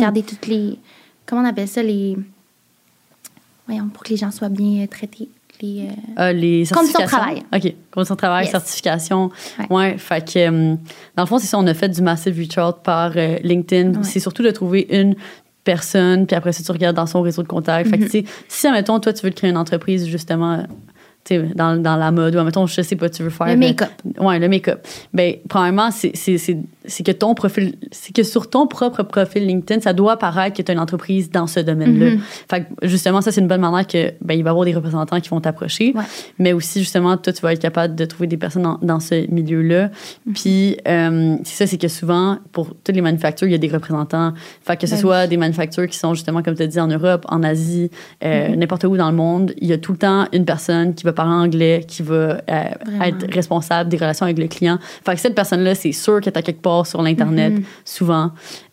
[0.00, 0.78] Garder toutes les.
[1.26, 1.82] Comment on appelle ça?
[1.82, 2.16] Les.
[3.66, 5.28] Voyons, pour que les gens soient bien euh, traités.
[5.60, 7.44] Les, euh, Ah, les Conditions de certifications?
[7.54, 7.74] OK.
[7.92, 8.50] Conditions de travail, Yes.
[8.50, 9.30] certification.
[9.60, 9.66] Ouais.
[9.70, 9.98] Ouais.
[9.98, 10.74] Fait que, euh,
[11.14, 13.12] dans le fond, c'est ça, on a fait du massive reach out par
[13.44, 13.90] LinkedIn.
[13.94, 14.02] Ouais.
[14.02, 15.14] C'est surtout de trouver une
[15.62, 17.88] personne, puis après ça, tu regardes dans son réseau de contacts.
[17.88, 18.10] Fait que, Mhm.
[18.10, 20.66] tu sais, si, admettons, toi, tu veux te créer une entreprise, justement,
[21.30, 23.46] dans, dans la mode, ou, admettons, je sais pas, tu veux faire.
[23.46, 23.90] Le euh, make-up.
[24.18, 24.86] Ouais, le make-up.
[25.14, 30.12] Ben, premièrement, c'est que ton profil, c'est que sur ton propre profil LinkedIn, ça doit
[30.12, 32.10] apparaître que tu as une entreprise dans ce domaine-là.
[32.10, 32.20] Mhm.
[32.50, 34.74] Fait que, justement, ça, c'est une bonne manière que, ben, il va y avoir des
[34.74, 35.92] représentants qui vont t'approcher.
[35.94, 36.02] Ouais.
[36.38, 39.30] Mais aussi, justement, toi, tu vas être capable de trouver des personnes dans, dans ce
[39.30, 39.90] milieu-là.
[40.26, 40.32] Mhm.
[40.34, 43.68] Puis, euh, c'est ça, c'est que souvent, pour toutes les manufactures, il y a des
[43.68, 44.32] représentants.
[44.62, 46.88] Fait que ce Ben soit des manufactures qui sont, justement, comme tu as dit, en
[46.88, 47.90] Europe, en Asie,
[48.24, 48.56] euh, Mhm.
[48.56, 51.11] n'importe où dans le monde, il y a tout le temps une personne qui va
[51.12, 52.38] parler anglais, qui va euh,
[53.04, 54.78] être responsable des relations avec le client.
[55.04, 57.62] Fait que cette personne-là, c'est sûr qu'elle est à quelque part sur l'Internet, Mhm.
[57.84, 58.30] souvent.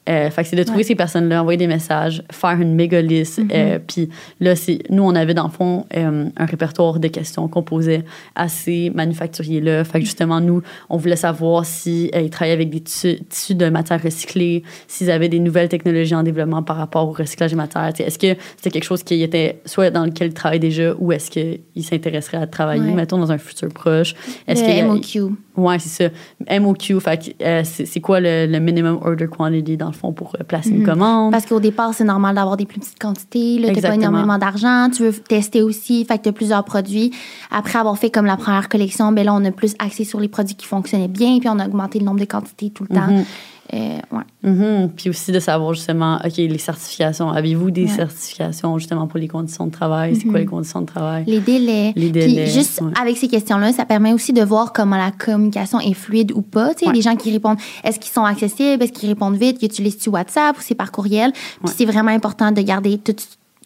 [0.09, 0.83] Euh, fait que c'est de trouver Ouais.
[0.83, 3.39] ces personnes-là, envoyer des messages, faire une méga liste.
[3.39, 3.49] Mhm.
[3.53, 7.47] euh, Puis là, c'est, nous, on avait dans le fond euh, un répertoire de questions
[7.47, 8.03] qu'on posait
[8.35, 9.83] à ces manufacturiers-là.
[9.83, 13.55] Fait que justement, nous, on voulait savoir si euh, ils travaillaient avec des tissus, tissus
[13.55, 17.57] de matières recyclées, s'ils avaient des nouvelles technologies en développement par rapport au recyclage des
[17.57, 17.91] matières.
[17.99, 21.29] Est-ce que c'était quelque chose qui était soit dans lequel ils travaillent déjà ou est-ce
[21.29, 22.93] qu'ils s'intéresseraient à travailler, Ouais.
[22.93, 24.15] mettons, dans un futur proche?
[24.47, 25.35] Est-ce le qu'il y a- MOQ.
[25.59, 26.09] Ouais, c'est
[26.49, 26.59] ça.
[26.59, 30.43] MOQ, fait euh, c'est quoi le, le minimum order quantity dans le fond pour euh,
[30.43, 30.85] placer une Mhm.
[30.85, 31.31] commande?
[31.31, 33.57] Parce qu'au départ, c'est normal d'avoir des plus petites quantités.
[33.57, 34.89] Tu n'as pas énormément d'argent.
[34.95, 36.05] Tu veux tester aussi.
[36.05, 37.11] Fait que tu as plusieurs produits.
[37.51, 40.27] Après avoir fait comme la première collection, ben là, on a plus axé sur les
[40.27, 41.39] produits qui fonctionnaient bien.
[41.39, 43.23] Puis on a augmenté le nombre de quantités tout le temps.
[43.71, 43.79] Mhm.
[43.81, 44.23] Euh, ouais.
[44.41, 44.89] Mhm.
[44.95, 47.29] Puis aussi de savoir justement, OK, les certifications.
[47.29, 47.87] Avez-vous des Ouais.
[47.87, 50.15] certifications justement pour les conditions de travail?
[50.15, 51.23] C'est quoi les conditions de travail?
[51.27, 51.93] Les délais.
[51.95, 52.91] Les Puis juste ouais.
[52.99, 56.73] avec ces questions-là, ça permet aussi de voir comment la communication est fluide ou pas.
[56.73, 58.81] Tu sais, les gens qui répondent, est-ce qu'ils sont accessibles?
[58.83, 59.57] Est-ce qu'ils répondent vite?
[59.61, 61.31] Ils utilisent-tu WhatsApp ou c'est par courriel?
[61.33, 63.15] Puis c'est vraiment important de garder tout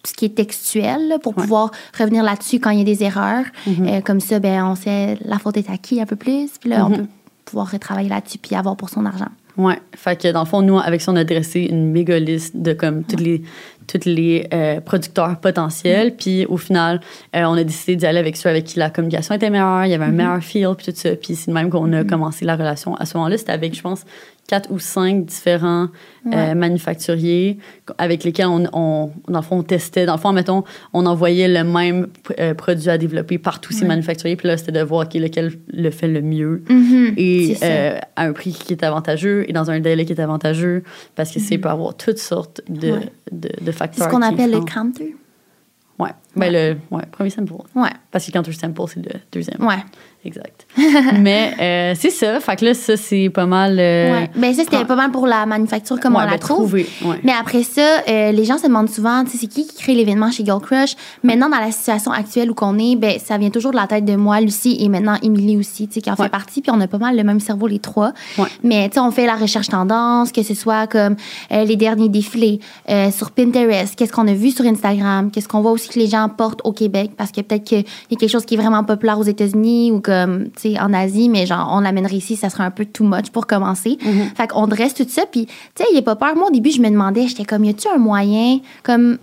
[0.05, 1.43] ce qui est textuel là, pour Ouais.
[1.43, 3.45] pouvoir revenir là-dessus quand il y a des erreurs.
[3.65, 3.87] Mhm.
[3.87, 6.49] Euh, comme ça, ben, on sait la faute est à qui un peu plus.
[6.59, 6.97] Puis là, on Mhm.
[6.97, 7.05] peut
[7.45, 9.29] pouvoir retravailler là-dessus puis avoir pour son argent.
[9.55, 9.79] Ouais.
[9.95, 12.73] Fait que dans le fond, nous, avec ça, on a dressé une méga liste de
[12.73, 13.43] comme tous les,
[13.85, 16.15] tous les euh, producteurs potentiels.
[16.15, 17.01] Puis au final,
[17.35, 19.91] euh, on a décidé d'y aller avec ceux avec qui la communication était meilleure, il
[19.91, 21.15] y avait un meilleur feel, puis tout ça.
[21.15, 22.95] Puis c'est de même qu'on a commencé la relation.
[22.95, 24.05] À ce moment-là, c'était avec, je pense,
[24.47, 25.87] quatre ou cinq différents
[26.31, 27.57] euh, manufacturiers
[27.97, 30.05] avec lesquels on, on, dans le fond, on testait.
[30.05, 32.07] Dans le fond, mettons, on envoyait le même
[32.39, 34.35] euh, produit à développer par tous ces manufacturiers.
[34.35, 37.13] Puis là, c'était de voir ok, lequel le fait le mieux Mhm.
[37.17, 40.19] et C'est euh, à un prix qui est avantageux et dans un délai qui est
[40.21, 40.83] avantageux
[41.15, 42.91] parce que c'est peut avoir toutes sortes de.
[42.91, 43.09] Ouais.
[43.31, 44.05] de, de C'est facteurs.
[44.07, 45.15] ce qu'on appelle le counter.
[45.99, 46.09] Ouais.
[46.35, 47.53] Ben, le ouais, premier sample.
[47.75, 47.89] Ouais.
[48.11, 49.63] Parce que counter sample, c'est le deuxième.
[49.65, 49.75] Ouais.
[50.25, 50.65] Exact.
[51.19, 52.39] Mais euh, c'est ça.
[52.39, 53.77] Fait que là, ça, c'est pas mal.
[53.77, 54.29] euh, ouais.
[54.37, 56.57] Ben, ça, c'était prend- pas mal pour la manufacture, ouais, on la ben, trouve.
[56.59, 57.19] trouver, ouais.
[57.25, 59.93] Mais après ça, euh, les gens se demandent souvent, tu sais, c'est qui qui crée
[59.95, 60.95] l'événement chez Girl Crush?
[61.23, 64.05] Maintenant, dans la situation actuelle où qu'on est, ben, ça vient toujours de la tête
[64.05, 66.61] de moi, Lucie, et maintenant Émilie aussi, tu sais, qui en fait partie.
[66.61, 68.13] Puis on a pas mal le même cerveau, les trois.
[68.37, 68.47] Ouais.
[68.63, 71.17] Mais, tu sais, on fait la recherche tendance, que ce soit comme
[71.51, 72.61] euh, les derniers défilés
[73.11, 76.22] sur Pinterest, qu'est-ce qu'on a vu sur Instagram, qu'est-ce qu'on voit aussi que les gens
[76.29, 79.19] portent au Québec, parce que peut-être qu'il y a quelque chose qui est vraiment populaire
[79.19, 82.63] aux États-Unis ou comme, tu sais, en Asie, mais genre, on l'amènerait ici, ça serait
[82.63, 83.97] un peu too much pour commencer.
[84.01, 84.35] Mm-hmm.
[84.35, 86.35] Fait qu'on dresse tout ça, puis, tu sais, il a pas peur.
[86.35, 89.17] Moi, au début, je me demandais, j'étais comme, y a-tu un moyen, comme,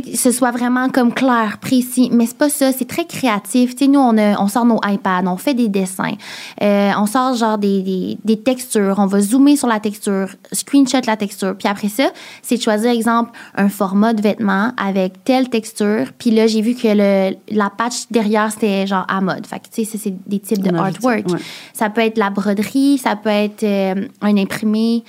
[0.00, 2.08] que ce soit vraiment comme clair, précis.
[2.12, 3.74] Mais c'est pas ça, c'est très créatif.
[3.76, 6.14] Tu sais, nous, on, a- on sort nos iPads, on fait des dessins,
[6.62, 11.00] euh, on sort genre des, des, des textures, on va zoomer sur la texture, screenshot
[11.06, 11.54] la texture.
[11.58, 12.10] Puis après ça,
[12.42, 16.06] c'est de choisir, exemple, un format de vêtement avec telle texture.
[16.18, 19.46] Puis là, j'ai vu que le, la patch derrière, c'était genre à mode.
[19.46, 21.28] Fait que, tu sais, c'est des types de artwork.
[21.28, 21.38] ouais.
[21.74, 25.04] Ça peut être la broderie, ça peut être euh, un imprimé,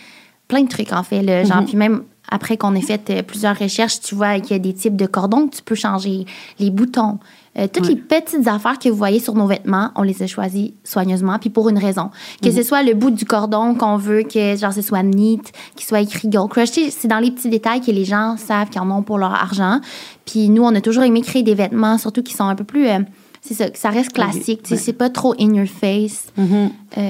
[0.47, 1.21] plein de trucs en fait.
[1.21, 1.65] Là, genre, Mhm.
[1.67, 2.03] Puis même
[2.33, 5.05] après qu'on ait fait euh, plusieurs recherches, tu vois qu'il y a des types de
[5.05, 6.25] cordons que tu peux changer,
[6.59, 7.19] les boutons.
[7.59, 7.89] Euh, toutes Ouais.
[7.89, 11.51] les petites affaires que vous voyez sur nos vêtements, on les a choisies soigneusement, puis
[11.51, 12.09] pour une raison.
[12.41, 12.55] Que Mhm.
[12.55, 16.01] ce soit le bout du cordon qu'on veut que genre ce soit neat, qu'il soit
[16.01, 19.03] écrit Girl Crush, c'est dans les petits détails que les gens savent qu'ils en ont
[19.03, 19.79] pour leur argent.
[20.25, 22.87] Puis nous, on a toujours aimé créer des vêtements, surtout qui sont un peu plus
[22.87, 22.99] euh,
[23.45, 24.63] c'est ça, que ça reste classique.
[24.63, 26.27] tu sais, C'est pas trop in your face.
[26.39, 26.67] Euh,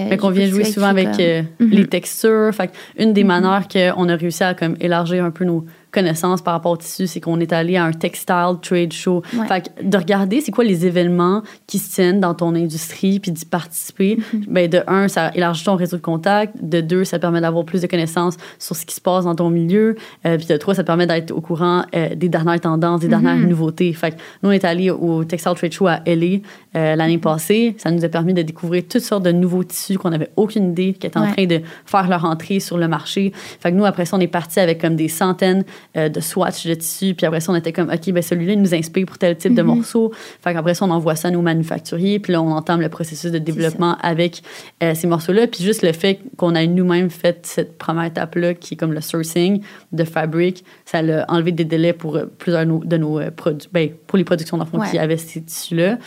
[0.09, 1.69] Fait qu'on vient jouer souvent avec comme- euh, Mhm.
[1.69, 2.51] les textures.
[2.53, 6.41] Fait que une des manières qu'on a réussi à comme élargir un peu nos connaissances
[6.41, 9.21] par rapport au tissu, c'est qu'on est allé à un textile trade show.
[9.37, 9.47] Ouais.
[9.47, 13.31] Fait que de regarder c'est quoi les événements qui se tiennent dans ton industrie puis
[13.31, 14.45] d'y participer, Mhm.
[14.47, 16.55] ben de un, ça élargit ton réseau de contacts.
[16.61, 19.49] De deux, ça permet d'avoir plus de connaissances sur ce qui se passe dans ton
[19.49, 19.95] milieu.
[20.25, 23.35] Euh, puis de trois, ça permet d'être au courant euh, des dernières tendances, des dernières
[23.35, 23.47] Mhm.
[23.49, 23.93] nouveautés.
[23.93, 26.39] Fait que nous, on est allé au Textile Trade Show à LA
[26.75, 27.75] euh, l'année passée.
[27.77, 30.93] Ça nous a permis de découvrir toutes sortes de nouveaux tissus qu'on n'avait aucune idée
[30.93, 31.31] qui étaient en Ouais.
[31.33, 33.31] train de faire leur entrée sur le marché.
[33.59, 35.63] Fait que nous, après ça, on est parti avec comme des centaines
[35.97, 37.13] euh, de swatchs de tissus.
[37.13, 39.53] Puis après ça, on était comme, OK, ben celui-là, il nous inspire pour tel type
[39.53, 39.67] de Mhm.
[39.75, 40.11] morceau.
[40.41, 42.19] Fait qu'après ça, on envoie ça à nos manufacturiers.
[42.19, 44.41] Puis là, on entame le processus de développement avec
[44.81, 45.47] euh, ces morceaux-là.
[45.47, 49.01] Puis juste le fait qu'on a nous-mêmes fait cette première étape-là, qui est comme le
[49.01, 49.61] sourcing
[49.91, 53.89] de fabric, ça a enlevé des délais pour plusieurs de nos, de nos, produits, ben,
[54.07, 54.89] pour les productions d'enfants Ouais.
[54.89, 55.97] qui avaient ces tissus-là.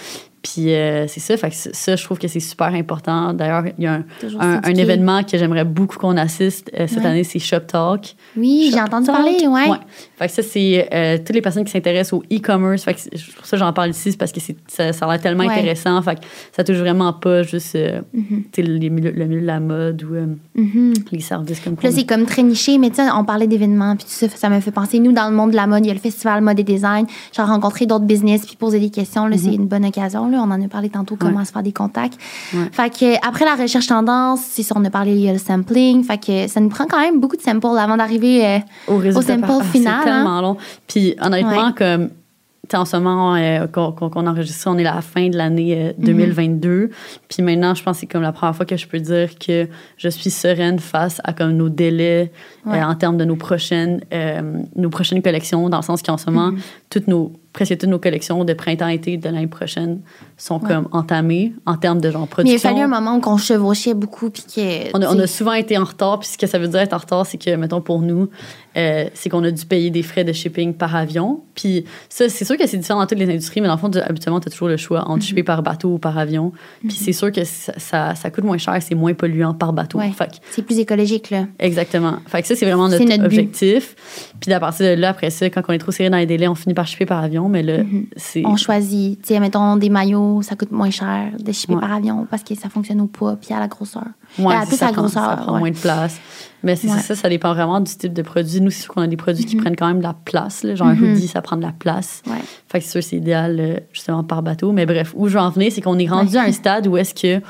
[0.53, 3.32] Puis euh, c'est ça, fait que ça, je trouve que c'est super important.
[3.32, 4.03] D'ailleurs, il y a
[4.38, 7.07] un, événement que j'aimerais beaucoup qu'on assiste euh, cette Ouais.
[7.07, 8.14] année, c'est Shop Talk.
[8.36, 9.16] Oui, j'ai entendu Talk.
[9.16, 9.76] parler, ouais.
[10.19, 12.85] Fait que ça, c'est euh, toutes les personnes qui s'intéressent au e-commerce.
[12.85, 13.01] Fait que
[13.37, 15.53] pour ça, j'en parle ici, c'est parce que c'est- ça, ça a l'air tellement Ouais.
[15.53, 16.01] intéressant.
[16.03, 16.21] Fait que
[16.57, 18.45] ça touche vraiment pas juste euh, Mhm.
[18.57, 20.95] les milieux- le milieu de la mode ou euh, Mhm.
[21.12, 23.95] les services comme Puis là, c'est comme très niché, mais tu sais, on parlait d'événements,
[23.97, 24.99] puis tout ça, ça me fait penser.
[25.01, 27.07] Nous, dans le monde de la mode, il y a le festival mode et design.
[27.35, 29.27] J'ai rencontré d'autres business, puis poser des questions.
[29.27, 30.29] Là, c'est une bonne occasion.
[30.31, 30.39] Là.
[30.39, 31.41] On en a parlé tantôt, comment.
[31.41, 31.45] Ouais.
[31.45, 32.19] se faire des contacts.
[32.55, 32.61] Ouais.
[32.73, 35.39] Fait que, après la recherche tendance, c'est ça, on a parlé, il y a le
[35.39, 36.03] sampling.
[36.03, 38.62] Fait que ça nous prend quand même beaucoup de samples avant d'arriver.
[38.89, 40.14] au résultat sample final, Hein.
[40.16, 40.57] tellement long.
[40.88, 41.72] Puis honnêtement, Ouais.
[41.76, 42.09] comme
[42.74, 45.74] en ce moment euh, qu'on qu'on- qu'on enregistre, on est à la fin de l'année
[45.90, 46.04] euh, Mhm.
[46.04, 46.90] 2022.
[47.28, 49.68] Puis maintenant, je pense que c'est comme la première fois que je peux dire que
[49.96, 52.32] je suis sereine face à comme nos délais
[52.66, 54.00] euh, en termes de nos prochaines,
[54.74, 56.59] nos prochaines collections, dans le sens qu'en ce moment, Mhm.
[56.90, 60.00] toutes nos presque toutes nos collections de printemps-été de l'année prochaine
[60.36, 60.68] sont Ouais.
[60.68, 62.68] comme entamées en termes de genre Mais il a production.
[62.68, 64.90] fallu un moment où on chevauchait beaucoup, puis que.
[64.94, 66.18] On a, on a souvent été en retard.
[66.18, 68.28] Puis ce que ça veut dire être en retard, c'est que, mettons, pour nous,
[68.77, 71.43] euh, c'est qu'on a dû payer des frais de shipping par avion.
[71.55, 73.91] Puis ça, c'est sûr que c'est différent dans toutes les industries, mais dans le fond,
[73.91, 75.27] tu- habituellement, tu as toujours le choix entre Mm-hmm.
[75.29, 76.53] shipper par bateau ou par avion.
[76.81, 79.99] Puis c'est sûr que ça, ça, ça coûte moins cher, c'est moins polluant par bateau.
[79.99, 80.12] Ouais.
[80.51, 81.47] C'est plus écologique, là.
[81.59, 82.16] exactement.
[82.27, 83.95] Fait que ça, c'est vraiment notre, C'est objectif.
[84.41, 86.49] Puis à partir de là, après ça, quand on est trop serré dans les délais,
[86.49, 87.49] on finit par shipper par avion.
[87.49, 87.79] Mais là,
[88.16, 88.41] c'est...
[88.41, 88.47] Mm-hmm.
[88.47, 91.81] On choisit, tu sais, mettons des maillots, ça coûte moins cher de shipper Ouais.
[91.81, 94.05] par avion parce que ça fonctionne au poids puis à la grosseur.
[94.39, 96.18] Ouais, Euh, c'est plus ça, à prend, grosseur, ça prend moins de place.
[96.67, 96.99] Mais c'est Ouais.
[96.99, 98.61] ça, ça dépend vraiment du type de produit.
[98.61, 100.64] Nous, c'est sûr qu'on a des produits qui prennent quand même de la place.
[100.64, 100.75] là.
[100.75, 101.05] Genre Mhm.
[101.05, 102.23] un hoodie, ça prend de la place.
[102.27, 102.35] Ouais.
[102.69, 104.73] Fait que c'est sûr, c'est idéal euh, justement par bateau.
[104.73, 106.39] Mais bref, où je veux en venir, c'est qu'on est rendu Ouais.
[106.41, 107.43] à un stade où est-ce que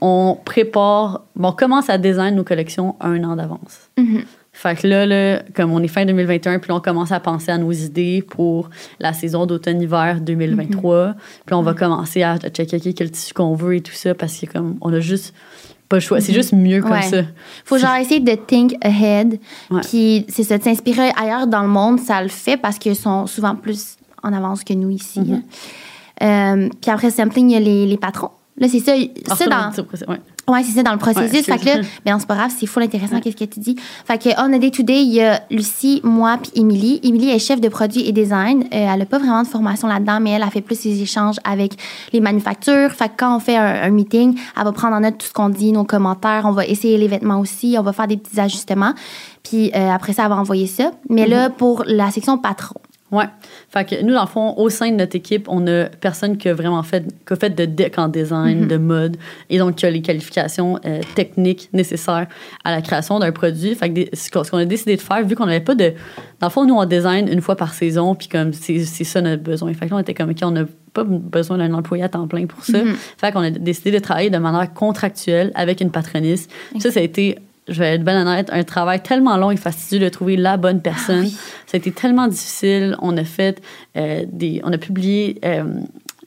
[0.00, 3.88] on prépare, bon, on commence à design nos collections un an d'avance.
[3.96, 4.24] Mhm.
[4.52, 7.50] Fait que là, là, comme on est fin 2021, puis là, on commence à penser
[7.52, 11.12] à nos idées pour la saison d'automne-hiver 2023.
[11.14, 14.14] Puis là, on va commencer à, à checker quel tissu qu'on veut et tout ça
[14.14, 15.34] parce que comme on a juste
[15.88, 16.20] pas le choix.
[16.20, 17.02] C'est juste mieux comme Ouais.
[17.02, 17.22] ça.
[17.64, 19.38] Faut genre essayer de think ahead.
[19.70, 19.80] Ouais.
[19.82, 23.26] Puis c'est ça, de s'inspirer ailleurs dans le monde, ça le fait parce qu'ils sont
[23.26, 25.20] souvent plus en avance que nous ici.
[25.20, 25.34] Mhm.
[25.34, 25.42] hein.
[26.22, 28.30] Euh, puis après sampling, il y a les, les patrons.
[28.58, 28.94] Là, c'est ça.
[29.36, 29.70] Ça dans,
[30.12, 30.20] ouais.
[30.48, 31.48] Ouais, c'est ça, dans le processus.
[31.48, 33.58] Ouais, fait que là, mais non, c'est pas grave, c'est full intéressant, qu'est-ce que tu
[33.58, 33.76] dis.
[34.04, 37.00] Fait que, on a day to day, il y a Lucie, moi, puis Émilie.
[37.02, 38.62] Émilie est chef de produit et design.
[38.72, 41.36] Euh, elle a pas vraiment de formation là-dedans, mais elle a fait plus ses échanges
[41.42, 41.74] avec
[42.12, 42.92] les manufactures.
[42.92, 45.32] Fait que quand on fait un, un meeting, elle va prendre en note tout ce
[45.32, 46.42] qu'on dit, nos commentaires.
[46.44, 47.76] On va essayer les vêtements aussi.
[47.78, 48.94] On va faire des petits ajustements.
[49.42, 50.90] Puis euh, après ça, elle va envoyer ça.
[51.08, 52.80] Mais là, pour la section patron,
[53.12, 53.26] Ouais.
[53.68, 56.48] Fait que nous, dans le fond, au sein de notre équipe, on a personne qui
[56.48, 59.16] a vraiment fait, qui a fait de deck en design, de mode,
[59.48, 62.26] et donc qui a les qualifications euh, techniques nécessaires
[62.64, 63.74] à la création d'un produit.
[63.76, 65.92] Fait que des- ce qu'on a décidé de faire, vu qu'on n'avait pas de.
[66.40, 69.42] Dans le fond, nous, on design une fois par saison, puis comme c'est ça notre
[69.42, 69.72] besoin.
[69.72, 72.26] Fait que là, on était comme, OK, on n'a pas besoin d'un employé à temps
[72.26, 72.78] plein pour ça.
[73.18, 76.50] Fait qu'on a décidé de travailler de manière contractuelle avec une patroniste.
[76.80, 77.38] Ça, ça a été
[77.68, 80.80] je vais être bien honnête, un travail tellement long et fastidieux de trouver la bonne
[80.80, 81.20] personne.
[81.20, 81.36] oui.
[81.66, 82.96] Ça a été tellement difficile.
[83.00, 83.60] On a fait
[83.96, 84.60] euh, des.
[84.64, 85.64] On a publié euh,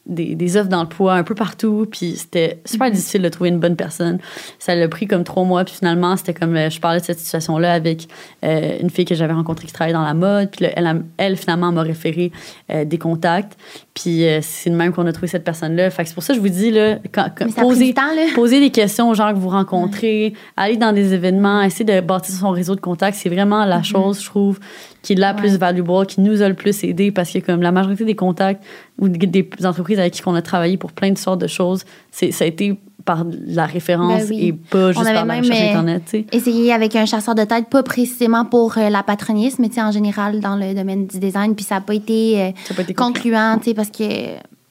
[0.09, 3.75] des, des offres d'emploi un peu partout, puis c'était super difficile de trouver une bonne
[3.75, 4.19] personne.
[4.59, 6.55] Ça l'a pris comme trois mois, puis finalement, c'était comme.
[6.55, 8.07] euh, je parlais de cette situation-là avec
[8.43, 11.37] euh, une fille que j'avais rencontrée qui travaillait dans la mode, puis là, elle, elle,
[11.37, 12.31] finalement, m'a référé
[12.71, 13.57] euh, des contacts,
[13.93, 15.89] puis euh, c'est de même qu'on a trouvé cette personne-là.
[15.91, 17.45] Fait que c'est pour ça que je vous dis, là, quand, quand-
[17.85, 18.23] du temps, là.
[18.35, 22.33] poser des questions aux gens que vous rencontrez, aller dans des événements, essayer de bâtir
[22.35, 24.59] son réseau de contacts, c'est vraiment la chose, je trouve,
[25.01, 27.71] qui est la plus valuable, qui nous a le plus aidé parce que comme la
[27.71, 28.63] majorité des contacts
[28.99, 32.31] ou des entreprises avec qui on a travaillé pour plein de sortes de choses, c'est
[32.31, 34.47] ça a été par la référence Ben oui.
[34.47, 36.25] et pas juste avait par la même, recherche euh, internet, tu sais.
[36.31, 40.41] essayer avec un chasseur de tête, pas précisément pour euh, la patronisme, mais en général
[40.41, 41.55] dans le domaine du design.
[41.55, 44.03] Puis ça n'a pas été euh, pas été concluant, parce que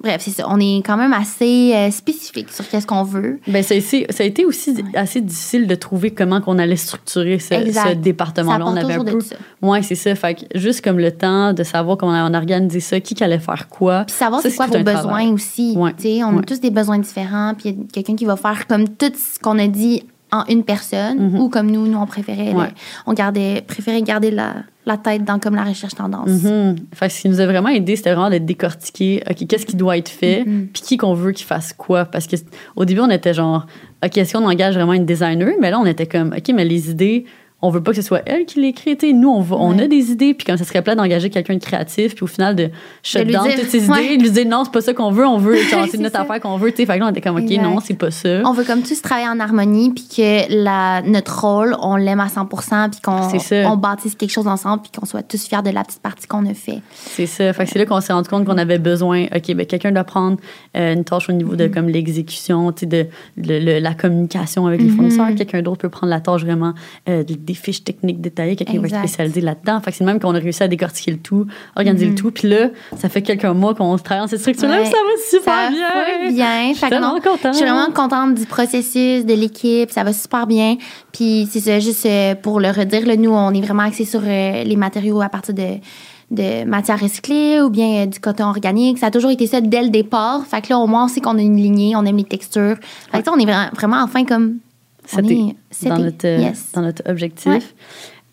[0.01, 0.47] bref, c'est ça.
[0.49, 3.41] On est quand même assez euh, spécifique sur qu'est-ce qu'on veut.
[3.47, 6.77] Ben, ça, a été, ça a été aussi assez difficile de trouver comment qu'on allait
[6.77, 8.65] structurer ce, département-là.
[8.67, 9.19] On avait un peu.
[9.63, 10.15] Ouais, c'est ça.
[10.15, 13.25] Fait que juste comme le temps de savoir comment on a organisé ça, qui qui
[13.25, 14.05] allait faire quoi.
[14.05, 15.29] Puis savoir c'est quoi vos besoins travail.
[15.29, 15.75] aussi.
[15.77, 15.93] Ouais.
[16.23, 16.39] On Ouais.
[16.41, 17.55] a tous des besoins différents.
[17.55, 20.45] Puis il y a quelqu'un qui va faire comme tout ce qu'on a dit en
[20.49, 22.59] une personne ou comme nous, nous, on préférait, Mhm.
[22.59, 22.69] Ouais.
[23.07, 24.57] on gardait, préférait garder la,
[24.87, 26.29] la tête dans comme la recherche tendance.
[26.29, 26.77] Mhm.
[26.95, 29.77] Fait que ce qui nous a vraiment aidé, c'était vraiment de décortiquer, OK, qu'est-ce qui
[29.77, 30.67] doit être fait, Mm-hmm.
[30.73, 32.05] puis qui qu'on veut qu'il fasse quoi?
[32.05, 32.37] Parce que
[32.77, 33.67] au début, on était genre,
[34.05, 35.55] OK, est-ce qu'on engage vraiment une designer?
[35.61, 37.25] Mais là, on était comme, OK, mais les idées,
[37.61, 40.13] on veut pas que ce soit elle qui sais, Nous, on, va- on a des
[40.13, 42.71] idées, puis comme ça serait plat d'engager quelqu'un de créatif, puis au final, de
[43.03, 44.17] shut down dire, toutes ses idées, ouais.
[44.17, 45.57] lui dire non, c'est pas ça qu'on veut, on veut,
[45.91, 46.23] c'est notre ça.
[46.23, 46.71] affaire qu'on veut.
[46.71, 46.87] tu sais.
[46.87, 47.63] Fait que là, on était comme, OK, Exact.
[47.63, 48.43] non, c'est pas ça.
[48.45, 52.29] On veut comme tous travailler en harmonie, puis que la, notre rôle, on l'aime à
[52.29, 53.29] 100 puis qu'on
[53.67, 56.47] on bâtisse quelque chose ensemble, puis qu'on soit tous fiers de la petite partie qu'on
[56.47, 56.81] a fait.
[56.95, 57.53] C'est ça.
[57.53, 60.05] Fait que c'est là qu'on s'est rendu compte qu'on avait besoin, OK, ben quelqu'un doit
[60.05, 60.37] prendre
[60.77, 61.57] euh, une tâche au niveau Mm-hmm.
[61.57, 63.07] de comme l'exécution, tu sais, de,
[63.37, 64.85] le- le- la communication avec Mm-hmm.
[64.85, 65.35] les fournisseurs.
[65.35, 66.75] Quelqu'un d'autre peut prendre la tâche vraiment
[67.09, 68.55] euh, des- fiches techniques détaillées.
[68.57, 69.81] Quelqu'un va être spécialisé là-dedans.
[69.81, 71.47] Fait que c'est même qu'on a réussi à décortiquer le tout,
[71.77, 72.09] organiser Mm-hmm.
[72.11, 72.31] le tout.
[72.31, 74.79] Puis là, ça fait quelques mois qu'on travaille dans cette structure-là.
[74.81, 74.85] Ouais.
[74.85, 75.89] Ça va super Ça bien.
[75.89, 76.73] va bien.
[76.73, 77.53] Je suis tellement contente.
[77.53, 79.91] Je suis vraiment contente du processus, de l'équipe.
[79.91, 80.77] Ça va super bien.
[81.13, 84.21] Puis c'est ça, juste euh, pour le redire, là, nous, on est vraiment axés sur
[84.25, 85.79] euh, les matériaux à partir de,
[86.31, 88.99] de matières recyclées ou bien euh, du coton organique.
[88.99, 90.45] Ça a toujours été ça dès le départ.
[90.47, 92.77] Fait que là, au moins, on sait qu'on a une lignée, on aime les textures.
[93.11, 94.59] Fait que ça, on est vra- vraiment enfin comme...
[95.11, 96.73] C'était dans notre, euh, yes.
[96.75, 97.49] dans notre objectif.
[97.53, 97.63] Ouais.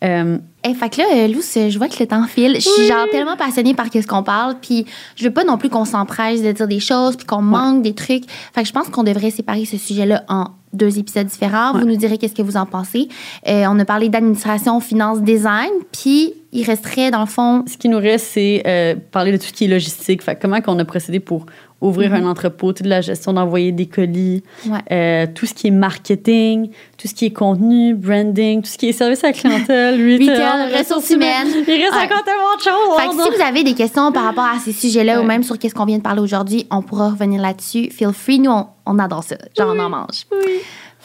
[0.04, 2.56] Euh, Eh, fait que là, euh, Lou, je vois que le temps file.
[2.56, 2.88] Je suis Oui.
[2.88, 6.42] genre tellement passionnée par qu'est-ce qu'on parle, puis je veux pas non plus qu'on s'empresse
[6.42, 8.24] de dire des choses, puis qu'on manque des trucs.
[8.54, 11.72] Fait que je pense qu'on devrait séparer ce sujet-là en deux épisodes différents.
[11.74, 13.08] Vous nous direz qu'est-ce que vous en pensez.
[13.48, 17.64] Euh, on a parlé d'administration, finance, design, puis il resterait dans le fond.
[17.68, 20.24] ce qui nous reste, c'est euh, parler de tout ce qui est logistique.
[20.24, 21.46] Fait comment qu'on a procédé pour
[21.82, 24.72] ouvrir un entrepôt, toute la gestion d'envoyer des colis, Mm-hmm.
[24.72, 24.80] Ouais.
[24.92, 28.88] euh, tout ce qui est marketing, tout ce qui est contenu, branding, tout ce qui
[28.90, 31.48] est service à la clientèle, retail, ressources humaines.
[31.68, 32.06] Il reste Ouais.
[32.06, 33.00] encore tellement de choses.
[33.00, 35.60] Fait que si vous avez des questions par rapport à ces sujets-là ou même sur
[35.60, 37.90] qu'est-ce qu'on vient de parler aujourd'hui, on pourra revenir là-dessus.
[37.92, 39.36] Feel free, nous, on, on adore ça.
[39.58, 40.26] Genre, on en mange.
[40.32, 40.54] Oui.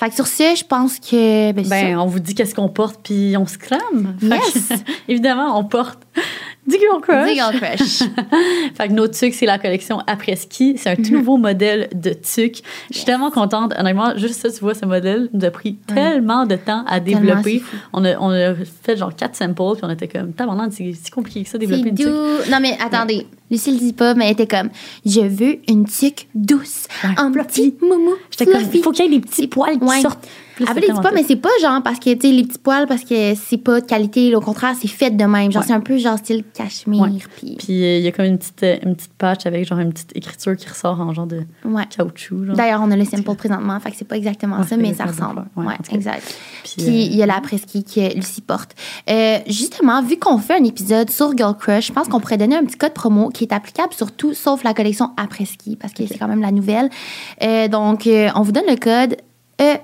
[0.01, 1.53] Fait que sur ce, je pense que.
[1.53, 1.69] Ben.
[1.69, 4.17] Ben, on vous dit qu'est-ce qu'on porte, puis on se crame.
[4.23, 4.69] Yes.
[4.71, 4.75] que,
[5.09, 5.99] évidemment, on porte
[6.67, 7.39] du Girl Crush.
[7.43, 7.99] On crush.
[8.77, 10.75] Fait que nos tucs, c'est la collection après-ski.
[10.77, 11.03] C'est un Mhm.
[11.05, 12.59] tout nouveau modèle de tuc.
[12.91, 13.73] Je suis tellement contente.
[13.79, 17.63] Honnêtement, juste ça, tu vois, ce modèle nous a pris tellement de temps à développer.
[17.93, 21.11] On a, on a fait genre quatre samples, puis on était comme, tabarnak, c'est si
[21.11, 22.07] compliqué que ça, développer une tuque.
[22.07, 23.27] Non, mais attendez.
[23.51, 24.69] Lucie le dit pas, mais elle était comme
[25.05, 26.87] Je veux une tuque douce.
[27.03, 28.13] Ouais, un petit moumou.
[28.31, 28.79] J'étais comme, fluffy.
[28.79, 30.01] il faut qu'il y ait des petits poils qui Ouais.
[30.03, 30.25] sortent.
[30.65, 32.59] Après, elle dit tellement pas, mais c'est pas genre parce que, tu sais, les petits
[32.59, 34.35] poils, parce que c'est pas de qualité.
[34.35, 35.51] Au contraire, c'est fait de même.
[35.53, 35.67] Genre, Ouais.
[35.69, 37.03] c'est un peu genre style cachemire.
[37.03, 37.11] Ouais.
[37.59, 39.93] Puis, euh, il y a comme une petite, euh, une petite patch avec genre une
[39.93, 41.85] petite écriture qui ressort en genre de ouais.
[41.97, 42.55] caoutchouc.
[42.55, 45.45] D'ailleurs, on a le sample présentement, fait que c'est pas exactement ça, mais ça ressemble.
[45.57, 46.35] Ouais, exact.
[46.65, 48.75] Puis, euh, il y a la presqu'île que Lucie porte.
[49.09, 52.57] Euh, justement, vu qu'on fait un épisode sur Girl Crush, je pense qu'on pourrait donner
[52.57, 56.07] un petit code promo qui est applicable sur tout sauf la collection après-ski, parce que
[56.07, 56.91] c'est quand même la nouvelle.
[57.43, 59.17] Euh, donc, euh, on vous donne le code
[59.61, 59.77] E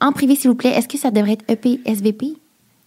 [0.00, 0.70] en privé, s'il vous plaît.
[0.70, 2.34] Est-ce que ça devrait être EP SVP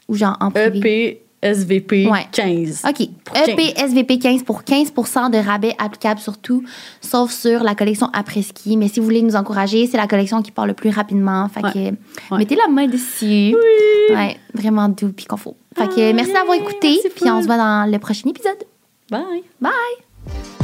[0.08, 0.78] ou genre en privé?
[0.80, 2.28] EP, SVP, Ouais.
[2.32, 2.84] 15.
[2.88, 3.08] OK.
[3.24, 3.50] Pour 15.
[3.50, 6.64] EP SVP 15 pour 15% de rabais applicable sur tout,
[7.02, 8.78] sauf sur la collection après-ski.
[8.78, 11.50] Mais si vous voulez nous encourager, c'est la collection qui part le plus rapidement.
[11.50, 11.92] Fait Ouais.
[12.30, 13.56] que mettez la main dessus.
[13.56, 14.16] Oui.
[14.16, 15.56] Ouais, vraiment doux puis confort.
[15.76, 17.00] Fait que Ah, merci d'avoir écouté.
[17.16, 18.58] Puis on se voit dans le prochain épisode.
[19.10, 19.44] Bye.
[19.60, 20.61] Bye!